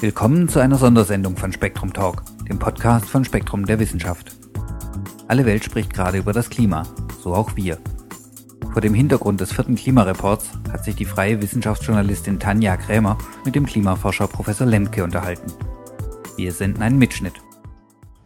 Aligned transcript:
Willkommen 0.00 0.48
zu 0.48 0.60
einer 0.60 0.76
Sondersendung 0.76 1.36
von 1.36 1.52
Spektrum 1.52 1.92
Talk, 1.92 2.22
dem 2.48 2.58
Podcast 2.58 3.08
von 3.08 3.24
Spektrum 3.24 3.66
der 3.66 3.78
Wissenschaft. 3.78 4.36
Alle 5.26 5.46
Welt 5.46 5.64
spricht 5.64 5.92
gerade 5.92 6.18
über 6.18 6.32
das 6.32 6.50
Klima, 6.50 6.84
so 7.22 7.34
auch 7.34 7.56
wir. 7.56 7.78
Vor 8.72 8.82
dem 8.82 8.92
Hintergrund 8.92 9.40
des 9.40 9.52
vierten 9.52 9.74
Klimareports 9.74 10.50
hat 10.70 10.84
sich 10.84 10.94
die 10.96 11.06
freie 11.06 11.40
Wissenschaftsjournalistin 11.40 12.38
Tanja 12.38 12.76
Krämer 12.76 13.16
mit 13.44 13.54
dem 13.54 13.64
Klimaforscher 13.64 14.28
Professor 14.28 14.66
Lemke 14.66 15.02
unterhalten. 15.02 15.50
Wir 16.36 16.52
senden 16.52 16.82
einen 16.82 16.98
Mitschnitt. 16.98 17.34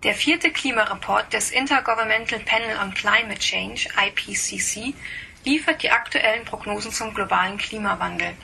Der 0.03 0.15
vierte 0.15 0.51
Klimareport 0.51 1.33
des 1.33 1.51
Intergovernmental 1.51 2.41
Panel 2.41 2.77
on 2.83 2.93
Climate 2.95 3.39
Change, 3.39 3.89
IPCC, 3.97 4.95
liefert 5.45 5.83
die 5.83 5.91
aktuellen 5.91 6.45
Prognosen 6.45 6.93
zum 6.93 7.15
globalen 7.15 7.59
Klimawandel. 7.59 8.35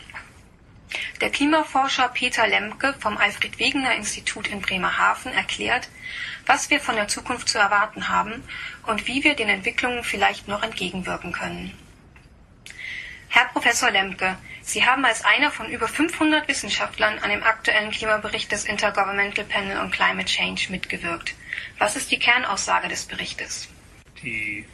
Der 1.20 1.30
Klimaforscher 1.30 2.08
Peter 2.08 2.46
Lemke 2.46 2.94
vom 3.00 3.16
Alfred 3.18 3.58
Wegener 3.58 3.94
Institut 3.94 4.46
in 4.48 4.60
Bremerhaven 4.60 5.32
erklärt, 5.32 5.88
was 6.46 6.70
wir 6.70 6.80
von 6.80 6.94
der 6.94 7.08
Zukunft 7.08 7.48
zu 7.48 7.58
erwarten 7.58 8.08
haben 8.08 8.42
und 8.86 9.06
wie 9.06 9.24
wir 9.24 9.34
den 9.34 9.48
Entwicklungen 9.48 10.04
vielleicht 10.04 10.46
noch 10.46 10.62
entgegenwirken 10.62 11.32
können. 11.32 11.76
Herr 13.28 13.46
Professor 13.46 13.90
Lemke, 13.90 14.38
Sie 14.62 14.84
haben 14.84 15.04
als 15.04 15.24
einer 15.24 15.50
von 15.50 15.68
über 15.68 15.88
500 15.88 16.48
Wissenschaftlern 16.48 17.18
an 17.18 17.30
dem 17.30 17.42
aktuellen 17.42 17.90
Klimabericht 17.90 18.50
des 18.50 18.64
Intergovernmental 18.64 19.44
Panel 19.44 19.78
on 19.78 19.90
Climate 19.90 20.26
Change 20.26 20.70
mitgewirkt. 20.70 21.34
Was 21.78 21.96
ist 21.96 22.10
die 22.10 22.18
Kernaussage 22.18 22.88
des 22.88 23.04
Berichtes? 23.04 23.68
Die 24.22 24.66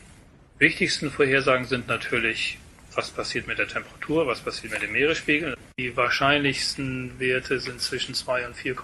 wichtigsten 0.63 1.11
Vorhersagen 1.11 1.67
sind 1.67 1.89
natürlich 1.89 2.59
was 2.95 3.11
passiert 3.11 3.47
mit 3.47 3.59
der 3.59 3.69
Temperatur, 3.69 4.27
was 4.27 4.41
passiert 4.41 4.73
mit 4.73 4.83
dem 4.83 4.93
Meeresspiegel. 4.93 5.57
Die 5.79 5.97
wahrscheinlichsten 5.97 7.19
Werte 7.19 7.59
sind 7.59 7.81
zwischen 7.81 8.15
2 8.15 8.47
und 8.47 8.57
4,5 8.57 8.77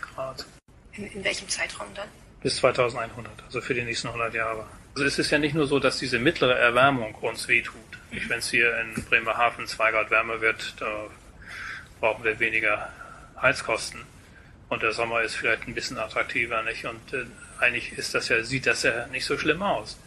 Grad. 0.00 0.46
In, 0.94 1.06
in, 1.06 1.22
welchem 1.24 1.48
Zeitraum 1.48 1.88
dann? 1.94 2.08
Bis 2.42 2.56
2100, 2.56 3.30
also 3.44 3.60
für 3.60 3.74
die 3.74 3.82
nächsten 3.82 4.08
100 4.08 4.34
Jahre. 4.34 4.66
Also 4.94 5.04
es 5.04 5.18
ist 5.18 5.30
ja 5.30 5.38
nicht 5.38 5.54
nur 5.54 5.66
so, 5.66 5.78
dass 5.78 5.98
diese 5.98 6.18
mittlere 6.18 6.58
Erwärmung 6.58 7.14
uns 7.16 7.48
wehtut. 7.48 7.74
Mhm. 8.10 8.28
Wenn 8.28 8.38
es 8.38 8.50
hier 8.50 8.76
in 8.80 9.04
Bremerhaven 9.04 9.66
2 9.66 9.90
Grad 9.92 10.10
wärmer 10.10 10.40
wird, 10.40 10.74
da 10.78 11.06
brauchen 12.00 12.24
wir 12.24 12.40
weniger 12.40 12.90
Heizkosten. 13.40 14.00
Und 14.68 14.82
der 14.82 14.92
Sommer 14.92 15.22
ist 15.22 15.36
vielleicht 15.36 15.68
ein 15.68 15.74
bisschen 15.74 15.98
attraktiver, 15.98 16.62
nicht? 16.62 16.86
Und 16.86 17.12
äh, 17.12 17.26
eigentlich 17.58 17.92
ist 17.92 18.14
das 18.14 18.28
ja, 18.28 18.42
sieht 18.42 18.66
das 18.66 18.84
ja 18.84 19.06
nicht 19.08 19.26
so 19.26 19.36
schlimm 19.36 19.62
aus. 19.62 19.98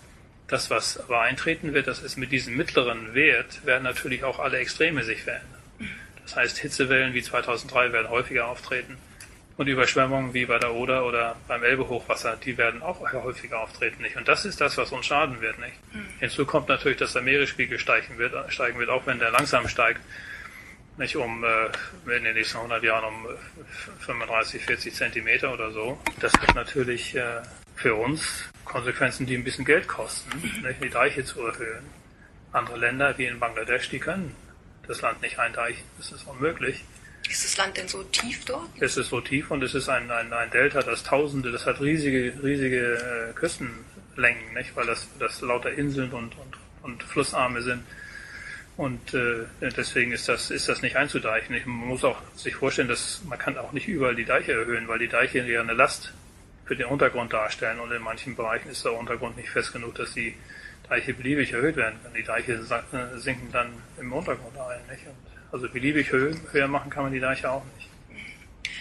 Das, 0.53 0.69
was 0.69 0.99
aber 0.99 1.21
eintreten 1.21 1.73
wird, 1.73 1.87
das 1.87 2.03
ist 2.03 2.15
mit 2.15 2.31
diesem 2.31 2.55
mittleren 2.55 3.15
Wert, 3.15 3.65
werden 3.65 3.81
natürlich 3.81 4.23
auch 4.23 4.37
alle 4.37 4.59
Extreme 4.59 5.03
sich 5.03 5.23
verändern. 5.23 5.49
Das 6.21 6.35
heißt, 6.35 6.59
Hitzewellen 6.59 7.15
wie 7.15 7.23
2003 7.23 7.91
werden 7.91 8.11
häufiger 8.11 8.45
auftreten 8.45 8.99
und 9.57 9.65
Überschwemmungen 9.65 10.35
wie 10.35 10.45
bei 10.45 10.59
der 10.59 10.75
Oder 10.75 11.07
oder 11.07 11.37
beim 11.47 11.63
Elbehochwasser, 11.63 12.37
die 12.37 12.55
werden 12.55 12.83
auch 12.83 13.01
häufiger 13.13 13.61
auftreten. 13.61 14.03
Nicht? 14.03 14.15
Und 14.15 14.27
das 14.27 14.45
ist 14.45 14.61
das, 14.61 14.77
was 14.77 14.91
uns 14.91 15.07
schaden 15.07 15.41
wird. 15.41 15.57
Nicht? 15.57 15.73
Mhm. 15.91 16.05
Hinzu 16.19 16.45
kommt 16.45 16.69
natürlich, 16.69 16.99
dass 16.99 17.13
der 17.13 17.23
Meeresspiegel 17.23 17.79
steigen 17.79 18.19
wird, 18.19 18.35
steigen 18.53 18.77
wird 18.77 18.91
auch 18.91 19.07
wenn 19.07 19.17
der 19.17 19.31
langsam 19.31 19.67
steigt. 19.67 20.01
Nicht 20.99 21.15
um 21.15 21.43
äh, 21.43 22.15
in 22.15 22.25
den 22.25 22.35
nächsten 22.35 22.57
100 22.57 22.83
Jahren 22.83 23.05
um 23.05 23.27
35, 24.01 24.63
40 24.63 24.93
Zentimeter 24.93 25.51
oder 25.51 25.71
so. 25.71 25.99
Das 26.19 26.31
wird 26.33 26.53
natürlich 26.53 27.15
äh, 27.15 27.41
für 27.83 27.95
uns 27.95 28.45
Konsequenzen, 28.63 29.25
die 29.25 29.35
ein 29.35 29.43
bisschen 29.43 29.65
Geld 29.65 29.89
kosten, 29.89 30.29
nicht, 30.41 30.81
die 30.81 30.89
Deiche 30.89 31.25
zu 31.25 31.45
erhöhen. 31.45 31.83
Andere 32.53 32.77
Länder, 32.77 33.17
wie 33.17 33.25
in 33.25 33.41
Bangladesch, 33.41 33.89
die 33.89 33.99
können 33.99 34.33
das 34.87 35.01
Land 35.01 35.21
nicht 35.21 35.37
eindeichen. 35.37 35.83
Das 35.97 36.13
ist 36.13 36.25
unmöglich. 36.25 36.85
Ist 37.29 37.43
das 37.43 37.57
Land 37.57 37.75
denn 37.75 37.89
so 37.89 38.01
tief 38.03 38.45
dort? 38.45 38.69
Es 38.79 38.95
ist 38.95 39.09
so 39.09 39.19
tief 39.19 39.51
und 39.51 39.61
es 39.63 39.75
ist 39.75 39.89
ein, 39.89 40.09
ein, 40.09 40.31
ein 40.31 40.49
Delta, 40.49 40.81
das 40.81 41.03
Tausende, 41.03 41.51
das 41.51 41.65
hat 41.65 41.81
riesige, 41.81 42.33
riesige 42.41 43.31
äh, 43.31 43.33
Küstenlängen, 43.33 44.53
nicht? 44.53 44.73
weil 44.77 44.85
das, 44.85 45.09
das 45.19 45.41
lauter 45.41 45.71
Inseln 45.73 46.11
und, 46.11 46.37
und, 46.37 46.57
und 46.83 47.03
Flussarme 47.03 47.61
sind. 47.61 47.83
Und 48.77 49.13
äh, 49.13 49.45
deswegen 49.75 50.13
ist 50.13 50.29
das, 50.29 50.51
ist 50.51 50.69
das 50.69 50.81
nicht 50.81 50.95
einzudeichen. 50.95 51.53
Man 51.65 51.89
muss 51.89 52.05
auch 52.05 52.21
sich 52.33 52.55
vorstellen, 52.55 52.87
dass 52.87 53.21
man 53.27 53.37
kann 53.37 53.57
auch 53.57 53.73
nicht 53.73 53.89
überall 53.89 54.15
die 54.15 54.25
Deiche 54.25 54.53
erhöhen, 54.53 54.87
weil 54.87 54.99
die 54.99 55.09
Deiche 55.09 55.39
ja 55.39 55.59
eine 55.59 55.73
Last 55.73 56.13
für 56.65 56.75
den 56.75 56.85
Untergrund 56.85 57.33
darstellen 57.33 57.79
und 57.79 57.91
in 57.91 58.01
manchen 58.01 58.35
Bereichen 58.35 58.69
ist 58.69 58.85
der 58.85 58.93
Untergrund 58.93 59.37
nicht 59.37 59.49
fest 59.49 59.73
genug, 59.73 59.95
dass 59.95 60.13
die 60.13 60.35
Deiche 60.87 61.13
beliebig 61.13 61.53
erhöht 61.53 61.75
werden 61.75 61.99
können. 62.01 62.15
Die 62.15 62.23
Deiche 62.23 62.53
äh, 62.53 63.17
sinken 63.17 63.51
dann 63.51 63.73
im 63.99 64.13
Untergrund 64.13 64.57
ein. 64.57 64.81
Nicht? 64.89 65.05
Und 65.07 65.15
also 65.51 65.69
beliebig 65.69 66.11
höher 66.11 66.67
machen 66.67 66.89
kann 66.89 67.03
man 67.03 67.13
die 67.13 67.19
Deiche 67.19 67.49
auch 67.49 67.63
nicht. 67.77 67.89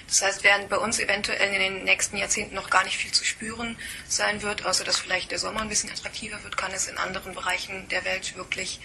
Das 0.06 0.22
heißt, 0.22 0.44
während 0.44 0.68
bei 0.68 0.76
uns 0.76 1.00
eventuell 1.00 1.54
in 1.54 1.60
den 1.60 1.84
nächsten 1.84 2.18
Jahrzehnten 2.18 2.54
noch 2.54 2.68
gar 2.68 2.84
nicht 2.84 2.98
viel 2.98 3.12
zu 3.12 3.24
spüren 3.24 3.76
sein 4.06 4.42
wird, 4.42 4.64
außer 4.66 4.84
dass 4.84 4.98
vielleicht 4.98 5.30
der 5.30 5.38
Sommer 5.38 5.62
ein 5.62 5.70
bisschen 5.70 5.90
attraktiver 5.90 6.42
wird, 6.44 6.56
kann 6.56 6.70
es 6.72 6.86
in 6.86 6.98
anderen 6.98 7.34
Bereichen 7.34 7.88
der 7.90 8.04
Welt 8.04 8.36
wirklich. 8.36 8.80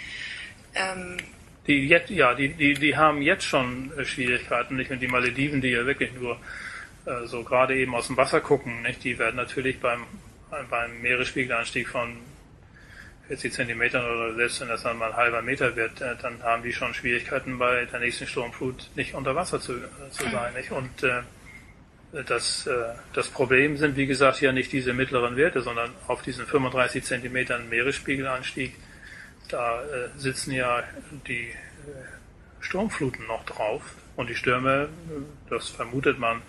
Ähm 0.73 1.17
die 1.67 1.85
jetzt, 1.87 2.09
ja, 2.09 2.33
die, 2.33 2.53
die, 2.53 2.75
die 2.75 2.95
haben 2.95 3.21
jetzt 3.21 3.43
schon 3.43 3.91
Schwierigkeiten, 4.05 4.77
nicht? 4.77 4.89
Und 4.89 4.99
die 4.99 5.07
Malediven, 5.07 5.59
die 5.59 5.71
ja 5.71 5.85
wirklich 5.85 6.13
nur 6.13 6.39
so 7.25 7.43
gerade 7.43 7.75
eben 7.77 7.95
aus 7.95 8.07
dem 8.07 8.17
Wasser 8.17 8.41
gucken, 8.41 8.81
nicht? 8.81 9.03
die 9.03 9.17
werden 9.17 9.37
natürlich 9.37 9.79
beim, 9.79 10.03
beim 10.69 11.01
Meeresspiegelanstieg 11.01 11.87
von 11.87 12.17
40 13.27 13.53
Zentimetern 13.53 14.05
oder 14.05 14.33
selbst 14.35 14.61
wenn 14.61 14.69
das 14.69 14.83
dann 14.83 14.97
mal 14.97 15.11
ein 15.11 15.17
halber 15.17 15.41
Meter 15.41 15.75
wird, 15.75 16.01
äh, 16.01 16.15
dann 16.21 16.41
haben 16.43 16.63
die 16.63 16.73
schon 16.73 16.93
Schwierigkeiten 16.93 17.57
bei 17.57 17.85
der 17.85 17.99
nächsten 17.99 18.25
Sturmflut 18.25 18.89
nicht 18.95 19.13
unter 19.13 19.35
Wasser 19.35 19.59
zu, 19.59 19.73
äh, 19.73 20.11
zu 20.11 20.29
sein. 20.29 20.53
Nicht? 20.53 20.71
Und 20.71 21.03
äh, 21.03 21.21
das, 22.25 22.67
äh, 22.67 22.93
das 23.13 23.27
Problem 23.27 23.77
sind, 23.77 23.97
wie 23.97 24.07
gesagt, 24.07 24.39
ja 24.41 24.51
nicht 24.51 24.71
diese 24.71 24.93
mittleren 24.93 25.35
Werte, 25.35 25.61
sondern 25.61 25.91
auf 26.07 26.21
diesen 26.21 26.45
35 26.45 27.03
Zentimetern 27.03 27.67
Meeresspiegelanstieg, 27.69 28.73
da 29.49 29.81
äh, 29.81 30.09
sitzen 30.17 30.51
ja 30.51 30.83
die 31.27 31.49
äh, 31.49 31.53
Sturmfluten 32.61 33.27
noch 33.27 33.45
drauf 33.45 33.81
und 34.15 34.29
die 34.29 34.35
Stürme, 34.35 34.89
das 35.49 35.69
vermutet 35.69 36.17
man, 36.17 36.41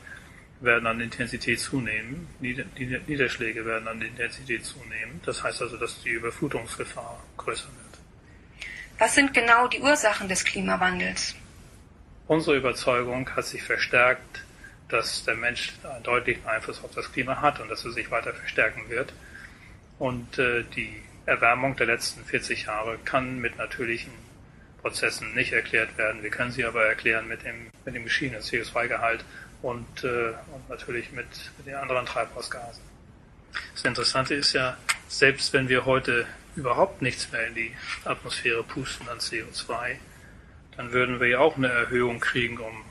werden 0.60 0.86
an 0.86 1.00
Intensität 1.00 1.60
zunehmen, 1.60 2.28
die 2.40 2.64
Niederschläge 3.06 3.64
werden 3.64 3.86
an 3.86 4.02
Intensität 4.02 4.64
zunehmen. 4.64 5.20
Das 5.24 5.42
heißt 5.42 5.62
also, 5.62 5.76
dass 5.76 6.02
die 6.02 6.10
Überflutungsgefahr 6.10 7.22
größer 7.36 7.68
wird. 7.68 8.68
Was 8.98 9.14
sind 9.14 9.32
genau 9.32 9.68
die 9.68 9.80
Ursachen 9.80 10.28
des 10.28 10.44
Klimawandels? 10.44 11.36
Unsere 12.26 12.56
Überzeugung 12.56 13.28
hat 13.36 13.44
sich 13.44 13.62
verstärkt, 13.62 14.44
dass 14.88 15.24
der 15.24 15.36
Mensch 15.36 15.74
einen 15.84 16.02
deutlichen 16.02 16.46
Einfluss 16.46 16.82
auf 16.82 16.92
das 16.94 17.12
Klima 17.12 17.40
hat 17.40 17.60
und 17.60 17.68
dass 17.68 17.84
er 17.84 17.92
sich 17.92 18.10
weiter 18.10 18.32
verstärken 18.32 18.88
wird. 18.88 19.12
Und 19.98 20.38
äh, 20.38 20.64
die 20.74 21.02
Erwärmung 21.26 21.76
der 21.76 21.86
letzten 21.86 22.24
40 22.24 22.64
Jahre 22.66 22.98
kann 23.04 23.38
mit 23.38 23.56
natürlichen 23.56 24.12
Prozessen 24.88 25.34
nicht 25.34 25.52
erklärt 25.52 25.98
werden. 25.98 26.22
Wir 26.22 26.30
können 26.30 26.50
sie 26.50 26.64
aber 26.64 26.86
erklären 26.86 27.28
mit 27.28 27.44
dem, 27.44 27.70
mit 27.84 27.94
dem 27.94 28.04
gestiegenen 28.04 28.40
CO2-Gehalt 28.40 29.22
und, 29.60 30.02
äh, 30.02 30.32
und 30.52 30.68
natürlich 30.70 31.12
mit, 31.12 31.26
mit 31.58 31.66
den 31.66 31.74
anderen 31.74 32.06
Treibhausgasen. 32.06 32.82
Das 33.74 33.84
Interessante 33.84 34.34
ist 34.34 34.54
ja, 34.54 34.78
selbst 35.08 35.52
wenn 35.52 35.68
wir 35.68 35.84
heute 35.84 36.26
überhaupt 36.56 37.02
nichts 37.02 37.30
mehr 37.32 37.46
in 37.48 37.54
die 37.54 37.76
Atmosphäre 38.06 38.62
pusten 38.62 39.06
an 39.10 39.18
CO2, 39.18 39.96
dann 40.78 40.92
würden 40.92 41.20
wir 41.20 41.28
ja 41.28 41.38
auch 41.40 41.58
eine 41.58 41.68
Erhöhung 41.68 42.18
kriegen 42.18 42.56
um 42.56 42.84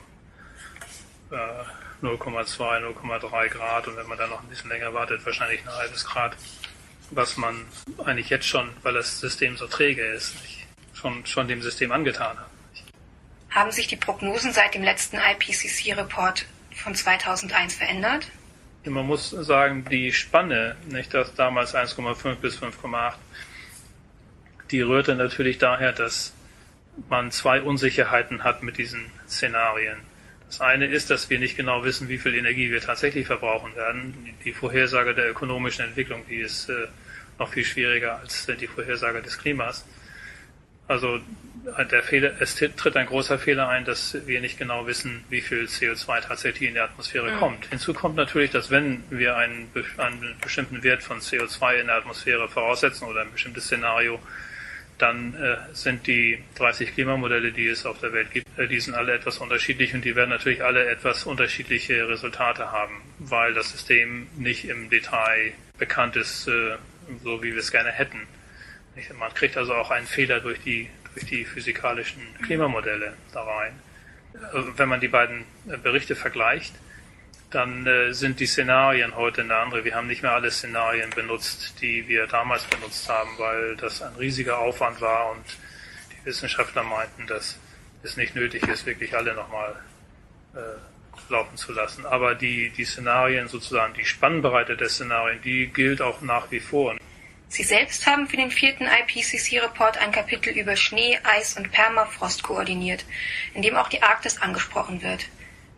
äh, 1.32 2.04
0,2, 2.04 2.94
0,3 2.94 3.48
Grad 3.48 3.88
und 3.88 3.96
wenn 3.96 4.06
man 4.06 4.18
dann 4.18 4.30
noch 4.30 4.40
ein 4.40 4.48
bisschen 4.48 4.70
länger 4.70 4.94
wartet, 4.94 5.26
wahrscheinlich 5.26 5.62
ein 5.62 5.74
halbes 5.74 6.04
Grad, 6.04 6.36
was 7.10 7.36
man 7.36 7.66
eigentlich 8.04 8.30
jetzt 8.30 8.46
schon, 8.46 8.70
weil 8.84 8.94
das 8.94 9.18
System 9.18 9.56
so 9.56 9.66
träge 9.66 10.04
ist, 10.04 10.40
nicht, 10.42 10.57
schon, 10.98 11.24
schon 11.26 11.48
dem 11.48 11.62
System 11.62 11.92
angetan 11.92 12.38
hat. 12.38 12.48
Haben 13.50 13.72
sich 13.72 13.86
die 13.86 13.96
Prognosen 13.96 14.52
seit 14.52 14.74
dem 14.74 14.82
letzten 14.82 15.16
IPCC-Report 15.16 16.44
von 16.74 16.94
2001 16.94 17.74
verändert? 17.74 18.30
Man 18.84 19.06
muss 19.06 19.30
sagen, 19.30 19.84
die 19.90 20.12
Spanne, 20.12 20.76
nicht 20.88 21.12
das 21.12 21.34
damals 21.34 21.74
1,5 21.74 22.36
bis 22.36 22.58
5,8, 22.58 23.14
die 24.70 24.80
rührte 24.82 25.14
natürlich 25.14 25.58
daher, 25.58 25.92
dass 25.92 26.32
man 27.08 27.30
zwei 27.30 27.62
Unsicherheiten 27.62 28.44
hat 28.44 28.62
mit 28.62 28.78
diesen 28.78 29.10
Szenarien. 29.28 29.98
Das 30.46 30.60
eine 30.60 30.86
ist, 30.86 31.10
dass 31.10 31.28
wir 31.28 31.38
nicht 31.38 31.56
genau 31.56 31.84
wissen, 31.84 32.08
wie 32.08 32.18
viel 32.18 32.34
Energie 32.34 32.70
wir 32.70 32.80
tatsächlich 32.80 33.26
verbrauchen 33.26 33.74
werden. 33.76 34.14
Die 34.44 34.52
Vorhersage 34.52 35.14
der 35.14 35.30
ökonomischen 35.30 35.84
Entwicklung, 35.84 36.24
die 36.28 36.36
ist 36.36 36.70
äh, 36.70 36.86
noch 37.38 37.52
viel 37.52 37.64
schwieriger 37.64 38.18
als 38.18 38.48
äh, 38.48 38.56
die 38.56 38.66
Vorhersage 38.66 39.20
des 39.20 39.38
Klimas. 39.38 39.84
Also 40.88 41.20
der 41.90 42.02
Fehler, 42.02 42.32
es 42.40 42.54
tritt 42.54 42.96
ein 42.96 43.06
großer 43.06 43.38
Fehler 43.38 43.68
ein, 43.68 43.84
dass 43.84 44.16
wir 44.26 44.40
nicht 44.40 44.58
genau 44.58 44.86
wissen, 44.86 45.22
wie 45.28 45.42
viel 45.42 45.64
CO2 45.64 46.22
tatsächlich 46.22 46.68
in 46.68 46.74
die 46.74 46.80
Atmosphäre 46.80 47.30
mhm. 47.32 47.38
kommt. 47.38 47.66
Hinzu 47.66 47.92
kommt 47.92 48.16
natürlich, 48.16 48.50
dass 48.50 48.70
wenn 48.70 49.04
wir 49.10 49.36
einen, 49.36 49.70
einen, 49.98 50.34
bestimmten 50.40 50.82
Wert 50.82 51.02
von 51.02 51.20
CO2 51.20 51.80
in 51.80 51.86
der 51.88 51.96
Atmosphäre 51.96 52.48
voraussetzen 52.48 53.06
oder 53.06 53.20
ein 53.20 53.32
bestimmtes 53.32 53.64
Szenario, 53.64 54.18
dann 54.96 55.34
äh, 55.34 55.56
sind 55.74 56.06
die 56.06 56.42
30 56.56 56.94
Klimamodelle, 56.94 57.52
die 57.52 57.68
es 57.68 57.86
auf 57.86 58.00
der 58.00 58.12
Welt 58.12 58.32
gibt, 58.32 58.46
äh, 58.58 58.66
die 58.66 58.80
sind 58.80 58.94
alle 58.94 59.12
etwas 59.12 59.38
unterschiedlich 59.38 59.94
und 59.94 60.04
die 60.04 60.16
werden 60.16 60.30
natürlich 60.30 60.64
alle 60.64 60.88
etwas 60.88 61.24
unterschiedliche 61.24 62.08
Resultate 62.08 62.72
haben, 62.72 62.94
weil 63.18 63.54
das 63.54 63.70
System 63.70 64.26
nicht 64.36 64.64
im 64.64 64.90
Detail 64.90 65.52
bekannt 65.78 66.16
ist, 66.16 66.48
äh, 66.48 66.76
so 67.22 67.42
wie 67.42 67.52
wir 67.52 67.60
es 67.60 67.70
gerne 67.70 67.90
hätten. 67.90 68.26
Man 69.18 69.32
kriegt 69.34 69.56
also 69.56 69.74
auch 69.74 69.90
einen 69.90 70.06
Fehler 70.06 70.40
durch 70.40 70.60
die, 70.60 70.88
durch 71.14 71.26
die 71.26 71.44
physikalischen 71.44 72.22
Klimamodelle 72.42 73.14
da 73.32 73.42
rein. 73.42 73.78
Also 74.52 74.78
wenn 74.78 74.88
man 74.88 75.00
die 75.00 75.08
beiden 75.08 75.44
äh, 75.68 75.76
Berichte 75.76 76.14
vergleicht, 76.14 76.74
dann 77.50 77.86
äh, 77.86 78.12
sind 78.12 78.40
die 78.40 78.46
Szenarien 78.46 79.16
heute 79.16 79.42
eine 79.42 79.56
andere. 79.56 79.84
Wir 79.84 79.94
haben 79.94 80.06
nicht 80.06 80.22
mehr 80.22 80.32
alle 80.32 80.50
Szenarien 80.50 81.10
benutzt, 81.10 81.80
die 81.80 82.06
wir 82.08 82.26
damals 82.26 82.64
benutzt 82.64 83.08
haben, 83.08 83.30
weil 83.38 83.76
das 83.76 84.02
ein 84.02 84.14
riesiger 84.16 84.58
Aufwand 84.58 85.00
war 85.00 85.30
und 85.30 85.44
die 86.12 86.26
Wissenschaftler 86.26 86.82
meinten, 86.82 87.26
dass 87.26 87.58
es 88.02 88.16
nicht 88.16 88.34
nötig 88.34 88.66
ist, 88.68 88.86
wirklich 88.86 89.16
alle 89.16 89.34
nochmal 89.34 89.74
äh, 90.54 91.32
laufen 91.32 91.56
zu 91.56 91.72
lassen. 91.72 92.06
Aber 92.06 92.34
die, 92.34 92.70
die 92.70 92.84
Szenarien 92.84 93.48
sozusagen, 93.48 93.94
die 93.94 94.04
Spannbreite 94.04 94.76
der 94.76 94.88
Szenarien, 94.88 95.40
die 95.42 95.68
gilt 95.68 96.00
auch 96.02 96.20
nach 96.20 96.50
wie 96.50 96.60
vor. 96.60 96.96
Sie 97.48 97.64
selbst 97.64 98.06
haben 98.06 98.28
für 98.28 98.36
den 98.36 98.50
vierten 98.50 98.86
IPCC-Report 98.86 99.98
ein 99.98 100.12
Kapitel 100.12 100.50
über 100.50 100.76
Schnee, 100.76 101.18
Eis 101.24 101.56
und 101.56 101.72
Permafrost 101.72 102.42
koordiniert, 102.42 103.04
in 103.54 103.62
dem 103.62 103.76
auch 103.76 103.88
die 103.88 104.02
Arktis 104.02 104.40
angesprochen 104.40 105.02
wird. 105.02 105.28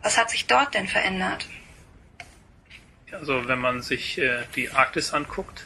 Was 0.01 0.17
hat 0.17 0.29
sich 0.29 0.47
dort 0.47 0.73
denn 0.73 0.87
verändert? 0.87 1.47
Also 3.11 3.47
wenn 3.47 3.59
man 3.59 3.81
sich 3.81 4.17
äh, 4.17 4.43
die 4.55 4.69
Arktis 4.71 5.13
anguckt, 5.13 5.65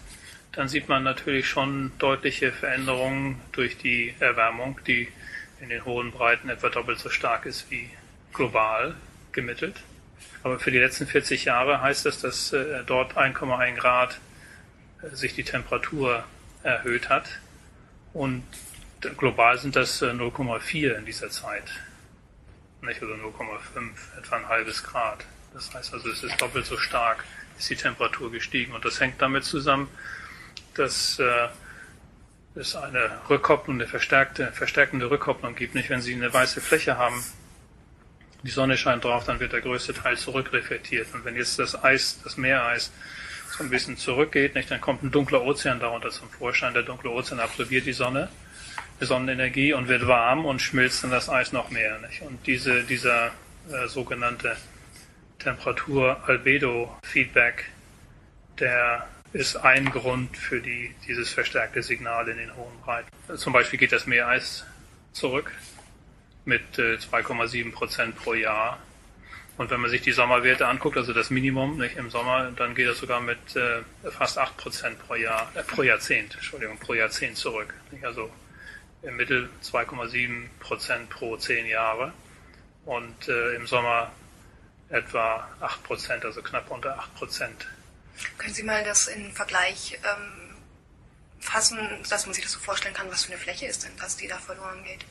dann 0.51 0.67
sieht 0.67 0.89
man 0.89 1.03
natürlich 1.03 1.47
schon 1.47 1.91
deutliche 1.99 2.51
Veränderungen 2.51 3.41
durch 3.51 3.77
die 3.77 4.13
Erwärmung, 4.19 4.79
die 4.87 5.09
in 5.59 5.69
den 5.69 5.85
hohen 5.85 6.11
Breiten 6.11 6.49
etwa 6.49 6.69
doppelt 6.69 6.99
so 6.99 7.09
stark 7.09 7.45
ist 7.45 7.69
wie 7.71 7.89
global 8.33 8.95
gemittelt. 9.31 9.81
Aber 10.43 10.59
für 10.59 10.71
die 10.71 10.77
letzten 10.77 11.07
40 11.07 11.45
Jahre 11.45 11.81
heißt 11.81 12.05
das, 12.05 12.21
dass 12.21 12.53
äh, 12.53 12.83
dort 12.85 13.17
1,1 13.17 13.75
Grad 13.75 14.19
sich 15.11 15.35
die 15.35 15.43
Temperatur 15.43 16.23
erhöht 16.63 17.09
hat 17.09 17.25
und 18.13 18.43
global 19.17 19.57
sind 19.57 19.75
das 19.75 20.01
0,4 20.01 20.95
in 20.97 21.05
dieser 21.05 21.29
Zeit, 21.29 21.63
nicht 22.81 23.01
oder 23.01 23.15
0,5, 23.15 23.91
etwa 24.17 24.35
ein 24.37 24.47
halbes 24.47 24.83
Grad. 24.83 25.25
Das 25.53 25.73
heißt 25.73 25.93
also, 25.93 26.09
es 26.09 26.23
ist 26.23 26.39
doppelt 26.41 26.65
so 26.65 26.77
stark, 26.77 27.23
ist 27.57 27.69
die 27.69 27.75
Temperatur 27.75 28.31
gestiegen. 28.31 28.73
Und 28.73 28.83
das 28.83 28.99
hängt 28.99 29.21
damit 29.21 29.45
zusammen, 29.45 29.89
dass 30.73 31.19
äh, 31.19 31.47
es 32.55 32.75
eine 32.75 33.19
Rückkopplung, 33.29 33.75
eine 33.75 33.87
verstärkte, 33.87 34.51
verstärkende 34.51 35.09
Rückkopplung 35.09 35.55
gibt. 35.55 35.75
Nicht, 35.75 35.89
wenn 35.89 36.01
Sie 36.01 36.13
eine 36.13 36.33
weiße 36.33 36.61
Fläche 36.61 36.97
haben, 36.97 37.23
die 38.43 38.51
Sonne 38.51 38.77
scheint 38.77 39.03
drauf, 39.03 39.25
dann 39.25 39.39
wird 39.39 39.53
der 39.53 39.61
größte 39.61 39.93
Teil 39.93 40.17
zurückreflektiert. 40.17 41.13
Und 41.13 41.25
wenn 41.25 41.35
jetzt 41.35 41.57
das 41.57 41.81
Eis, 41.83 42.19
das 42.23 42.37
Meereis, 42.37 42.91
ein 43.59 43.69
bisschen 43.69 43.97
zurückgeht, 43.97 44.55
nicht, 44.55 44.71
dann 44.71 44.81
kommt 44.81 45.03
ein 45.03 45.11
dunkler 45.11 45.43
Ozean 45.43 45.79
darunter 45.79 46.09
zum 46.09 46.29
Vorschein. 46.29 46.73
Der 46.73 46.83
dunkle 46.83 47.11
Ozean 47.11 47.39
absorbiert 47.39 47.85
die 47.85 47.93
Sonne, 47.93 48.29
die 48.99 49.05
Sonnenenergie 49.05 49.73
und 49.73 49.87
wird 49.87 50.07
warm 50.07 50.45
und 50.45 50.61
schmilzt 50.61 51.03
dann 51.03 51.11
das 51.11 51.29
Eis 51.29 51.51
noch 51.51 51.69
mehr. 51.69 51.99
Nicht? 51.99 52.21
Und 52.21 52.47
diese, 52.47 52.83
dieser 52.83 53.27
äh, 53.71 53.87
sogenannte 53.87 54.57
Temperatur-Albedo-Feedback, 55.39 57.65
der 58.59 59.07
ist 59.33 59.57
ein 59.57 59.91
Grund 59.91 60.37
für 60.37 60.61
die, 60.61 60.95
dieses 61.07 61.31
verstärkte 61.31 61.83
Signal 61.83 62.29
in 62.29 62.37
den 62.37 62.55
hohen 62.55 62.79
Breiten. 62.81 63.09
Zum 63.35 63.51
Beispiel 63.51 63.79
geht 63.79 63.91
das 63.91 64.07
Meereis 64.07 64.65
zurück 65.11 65.51
mit 66.45 66.77
2,7 66.77 67.67
äh, 67.67 67.71
Prozent 67.71 68.15
pro 68.15 68.33
Jahr. 68.33 68.79
Und 69.57 69.71
wenn 69.71 69.79
man 69.79 69.89
sich 69.89 70.01
die 70.01 70.11
Sommerwerte 70.11 70.67
anguckt, 70.67 70.97
also 70.97 71.13
das 71.13 71.29
Minimum 71.29 71.77
nicht, 71.77 71.95
im 71.95 72.09
Sommer, 72.09 72.51
dann 72.51 72.75
geht 72.75 72.87
das 72.87 72.97
sogar 72.97 73.21
mit 73.21 73.55
äh, 73.55 73.83
fast 74.11 74.37
8 74.37 74.57
Prozent 74.57 74.99
pro 74.99 75.15
Jahr, 75.15 75.49
äh, 75.55 75.63
pro 75.63 75.83
Jahrzehnt, 75.83 76.35
Entschuldigung, 76.35 76.77
pro 76.77 76.93
Jahrzehnt 76.93 77.37
zurück. 77.37 77.73
Nicht? 77.91 78.03
Also 78.03 78.29
im 79.01 79.15
Mittel 79.15 79.49
2,7 79.63 80.49
Prozent 80.59 81.09
pro 81.09 81.37
10 81.37 81.67
Jahre. 81.67 82.11
Und 82.85 83.29
äh, 83.29 83.55
im 83.55 83.65
Sommer 83.65 84.11
etwa 84.89 85.47
8 85.61 85.83
Prozent, 85.83 86.25
also 86.25 86.41
knapp 86.41 86.69
unter 86.69 86.99
8 86.99 87.15
Prozent. 87.15 87.67
Können 88.37 88.53
Sie 88.53 88.63
mal 88.63 88.83
das 88.83 89.07
in 89.07 89.31
Vergleich 89.31 89.97
ähm, 90.03 90.55
fassen, 91.39 91.79
dass 92.09 92.25
man 92.25 92.33
sich 92.33 92.43
das 92.43 92.53
so 92.53 92.59
vorstellen 92.59 92.93
kann, 92.93 93.09
was 93.09 93.25
für 93.25 93.31
eine 93.31 93.41
Fläche 93.41 93.67
ist 93.67 93.85
denn 93.85 93.91
das, 93.99 94.17
die 94.17 94.27
da 94.27 94.37
verloren 94.37 94.83
geht? 94.83 95.05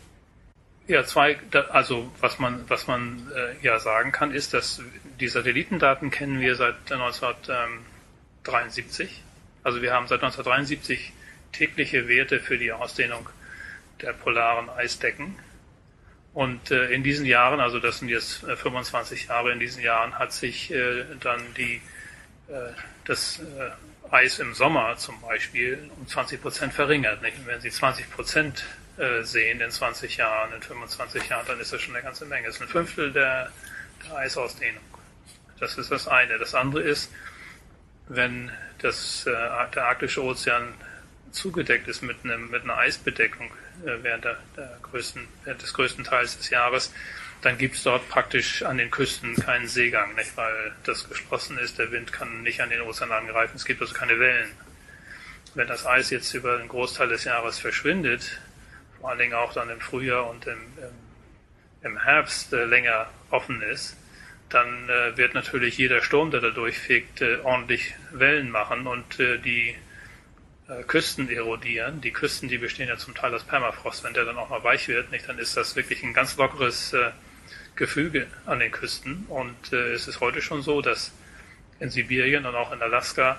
Ja, 0.87 1.03
zwei, 1.05 1.39
also 1.71 2.13
was 2.21 2.39
man, 2.39 2.69
was 2.69 2.87
man 2.87 3.33
äh, 3.35 3.55
ja 3.65 3.79
sagen 3.79 4.13
kann, 4.13 4.35
ist, 4.35 4.53
dass 4.53 4.83
die 5.19 5.29
Satellitendaten 5.29 6.11
kennen 6.11 6.41
wir 6.41 6.57
seit 6.57 6.93
1973. 6.93 9.23
Also 9.63 9.81
wir 9.81 9.95
haben 9.95 10.09
seit 10.09 10.23
1973 10.23 11.15
tägliche 11.53 12.07
Werte 12.07 12.39
für 12.41 12.59
die 12.59 12.73
Ausdehnung 12.73 13.31
der 14.03 14.13
polaren 14.13 14.69
Eisdecken 14.69 15.39
und 16.35 16.73
äh, 16.73 16.87
in 16.87 17.05
diesen 17.05 17.27
Jahren, 17.27 17.61
also 17.61 17.79
das 17.79 18.01
sind 18.01 18.09
jetzt 18.09 18.43
äh, 18.43 18.57
25 18.57 19.29
Jahre, 19.29 19.53
in 19.53 19.61
diesen 19.61 19.83
Jahren 19.83 20.19
hat 20.19 20.33
sich 20.33 20.73
äh, 20.73 21.05
dann 21.21 21.41
die, 21.57 21.81
äh, 22.49 22.73
das 23.05 23.39
äh, 23.39 24.13
Eis 24.13 24.41
im 24.41 24.53
Sommer 24.53 24.97
zum 24.97 25.21
Beispiel 25.21 25.89
um 25.97 26.09
20 26.09 26.43
Prozent 26.43 26.75
verringert. 26.75 27.23
Nicht? 27.23 27.39
Und 27.39 27.47
wenn 27.47 27.61
Sie 27.61 27.71
20 27.71 28.11
Prozent 28.11 28.65
äh, 28.99 29.23
sehen 29.23 29.61
in 29.61 29.71
20 29.71 30.17
Jahren, 30.17 30.53
in 30.53 30.63
25 30.63 31.29
Jahren, 31.29 31.47
dann 31.47 31.61
ist 31.61 31.73
das 31.73 31.81
schon 31.81 31.95
eine 31.95 32.05
ganze 32.05 32.27
Menge. 32.27 32.47
Das 32.47 32.57
ist 32.57 32.63
ein 32.63 32.69
Fünftel 32.69 33.13
der, 33.13 33.51
der 34.07 34.17
Eisausdehnung. 34.17 34.83
Das 35.59 35.77
ist 35.79 35.91
das 35.91 36.09
eine. 36.09 36.39
Das 36.39 36.55
andere 36.55 36.83
ist, 36.83 37.11
wenn 38.09 38.51
das, 38.79 39.27
äh, 39.27 39.33
der 39.75 39.85
arktische 39.85 40.23
Ozean 40.23 40.75
zugedeckt 41.31 41.89
ist 41.89 42.03
mit, 42.03 42.19
einem, 42.25 42.51
mit 42.51 42.63
einer 42.63 42.77
Eisbedeckung 42.77 43.51
äh, 43.85 44.03
während, 44.03 44.25
der, 44.25 44.39
der 44.57 44.79
größten, 44.83 45.27
während 45.45 45.63
des 45.63 45.75
größten 45.75 46.05
Teils 46.05 46.37
des 46.37 46.51
Jahres, 46.51 46.93
dann 47.43 47.59
gibt 47.59 47.75
es 47.75 47.83
dort 47.83 48.09
praktisch 48.09 48.63
an 48.63 48.79
den 48.79 48.91
Küsten 48.91 49.35
keinen 49.37 49.69
Seegang, 49.69 50.15
nicht? 50.15 50.37
weil 50.37 50.73
das 50.85 51.09
geschlossen 51.09 51.59
ist, 51.59 51.79
der 51.79 51.91
Wind 51.91 52.13
kann 52.13 52.43
nicht 52.43 52.61
an 52.61 52.71
den 52.71 52.81
Ozean 52.81 53.13
angreifen, 53.13 53.57
es 53.57 53.65
gibt 53.65 53.83
also 53.83 53.93
keine 53.93 54.19
Wellen. 54.19 54.51
Wenn 55.55 55.69
das 55.69 55.87
Eis 55.87 56.11
jetzt 56.11 56.33
über 56.35 56.59
den 56.59 56.69
Großteil 56.69 57.09
des 57.09 57.25
Jahres 57.25 57.59
verschwindet, 57.59 58.41
vor 59.05 59.11
allen 59.11 59.19
Dingen 59.19 59.35
auch 59.35 59.53
dann 59.53 59.69
im 59.69 59.81
Frühjahr 59.81 60.31
und 60.31 60.47
im, 60.47 60.59
im, 60.79 61.91
im 61.91 62.03
Herbst 62.05 62.55
äh, 62.55 62.65
länger 62.65 63.07
offen 63.29 63.61
ist, 63.61 63.99
dann 64.49 64.89
äh, 64.89 65.15
wird 65.19 65.35
natürlich 65.35 65.77
jeder 65.77 66.01
Sturm, 66.01 66.31
der 66.31 66.41
da 66.41 66.49
durchfegt, 66.49 67.21
äh, 67.21 67.37
ordentlich 67.43 67.95
Wellen 68.13 68.49
machen 68.49 68.87
und 68.87 69.21
äh, 69.21 69.37
die 69.37 69.77
äh, 70.69 70.83
Küsten 70.85 71.29
erodieren. 71.29 72.01
Die 72.01 72.13
Küsten, 72.13 72.49
die 72.49 72.57
bestehen 72.57 72.89
ja 72.89 72.97
zum 72.97 73.15
Teil 73.15 73.35
aus 73.35 73.45
Permafrost. 73.45 74.05
Wenn 74.05 74.15
der 74.15 74.25
dann 74.25 74.39
auch 74.39 74.49
mal 74.49 74.65
weich 74.65 74.89
wird, 74.89 75.11
nicht, 75.11 75.29
dann 75.29 75.39
ist 75.39 75.55
das 75.55 75.77
wirklich 75.77 76.03
ein 76.03 76.15
ganz 76.15 76.39
lockeres 76.39 76.95
äh, 76.95 77.11
Gefüge 77.77 78.27
an 78.47 78.61
den 78.61 78.73
Küsten. 78.73 79.27
Und 79.29 79.71
es 79.71 80.09
ist 80.09 80.21
heute 80.21 80.41
schon 80.41 80.63
so, 80.63 80.81
dass 80.81 81.13
in 81.79 81.91
Sibirien 81.91 82.47
und 82.47 82.55
auch 82.55 82.73
in 82.73 82.81
Alaska 82.81 83.39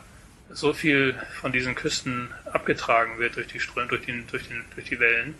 so 0.51 0.74
viel 0.74 1.16
von 1.42 1.51
diesen 1.51 1.74
Küsten 1.74 2.30
abgetragen 2.46 3.18
wird 3.18 3.36
durch 3.36 3.48
die 3.48 3.60
Ströme, 3.60 3.88
durch, 3.88 4.06
den, 4.06 4.28
durch, 4.28 4.48
den, 4.48 4.63
durch 4.75 4.88
die 4.88 5.00
Wellen, 5.00 5.34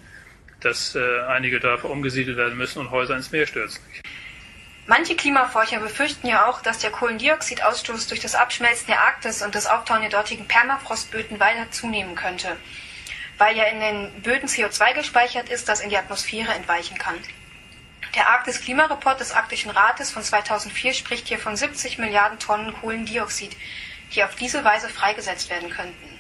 dass 0.66 0.96
äh, 0.96 1.22
einige 1.28 1.60
Dörfer 1.60 1.90
umgesiedelt 1.90 2.38
werden 2.38 2.58
müssen 2.58 2.80
und 2.80 2.92
Häuser 2.92 3.16
ins 3.16 3.32
Meer 3.32 3.46
stürzen. 3.46 3.82
Manche 4.88 5.16
Klimaforscher 5.16 5.80
befürchten 5.80 6.28
ja 6.28 6.48
auch, 6.48 6.62
dass 6.62 6.80
der 6.80 6.92
Kohlendioxidausstoß 6.92 8.08
durch 8.08 8.20
das 8.20 8.36
Abschmelzen 8.36 8.88
der 8.88 9.02
Arktis 9.02 9.42
und 9.42 9.56
das 9.56 9.68
Auftauen 9.68 10.02
der 10.02 10.10
dortigen 10.10 10.48
Permafrostböden 10.48 11.40
weiter 11.40 11.72
zunehmen 11.72 12.16
könnte, 12.16 12.56
weil 13.38 13.56
ja 13.56 13.66
in 13.66 13.80
den 13.80 14.22
Böden 14.22 14.48
CO2 14.48 14.94
gespeichert 14.94 15.50
ist, 15.50 15.70
das 15.70 15.82
in 15.82 15.90
die 15.90 15.98
Atmosphäre 15.98 16.54
entweichen 16.54 16.98
kann. 16.98 17.16
Der 18.16 18.30
Arktis-Klimareport 18.30 19.20
des 19.20 19.32
Arktischen 19.34 19.72
Rates 19.72 20.12
von 20.12 20.24
2004 20.24 20.94
spricht 20.94 21.28
hier 21.28 21.40
von 21.40 21.56
70 21.56 21.98
Milliarden 21.98 22.40
Tonnen 22.40 22.74
Kohlendioxid, 22.74 23.56
die 24.14 24.24
auf 24.24 24.36
diese 24.36 24.64
Weise 24.64 24.88
freigesetzt 24.90 25.50
werden 25.50 25.70
könnten. 25.70 26.20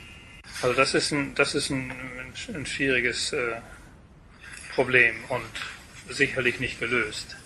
Also 0.62 0.75
das 0.75 0.94
ist 0.94 1.12
ein, 1.12 1.36
das 1.36 1.54
ist 1.54 1.70
ein, 1.70 1.94
ein 2.54 2.66
schwieriges 2.66 3.34
äh, 3.34 3.62
Problem 4.75 5.15
und 5.29 6.13
sicherlich 6.13 6.60
nicht 6.60 6.82
gelöst. 6.82 7.38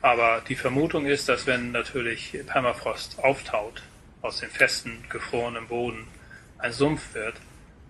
Aber 0.00 0.42
die 0.48 0.54
Vermutung 0.54 1.06
ist, 1.06 1.28
dass 1.28 1.46
wenn 1.46 1.72
natürlich 1.72 2.38
Permafrost 2.46 3.18
auftaut, 3.18 3.82
aus 4.20 4.38
dem 4.38 4.50
festen, 4.50 5.04
gefrorenen 5.08 5.66
Boden 5.66 6.06
ein 6.58 6.72
Sumpf 6.72 7.14
wird 7.14 7.34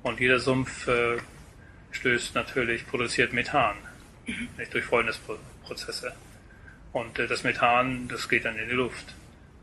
und 0.03 0.21
jeder 0.21 0.41
Sumpf 0.41 0.89
äh, 0.89 1.19
stößt 1.91 2.35
natürlich, 2.35 2.87
produziert 2.87 3.35
Methan, 3.35 3.77
nicht 4.57 4.73
durch 4.73 4.87
Fäulnisprozesse. 4.87 6.15
Und 6.93 7.19
äh, 7.19 7.27
das 7.27 7.45
Methan, 7.45 8.09
das 8.09 8.29
geht 8.29 8.47
dann 8.47 8.57
in 8.57 8.69
die 8.71 8.75
Luft. 8.75 9.15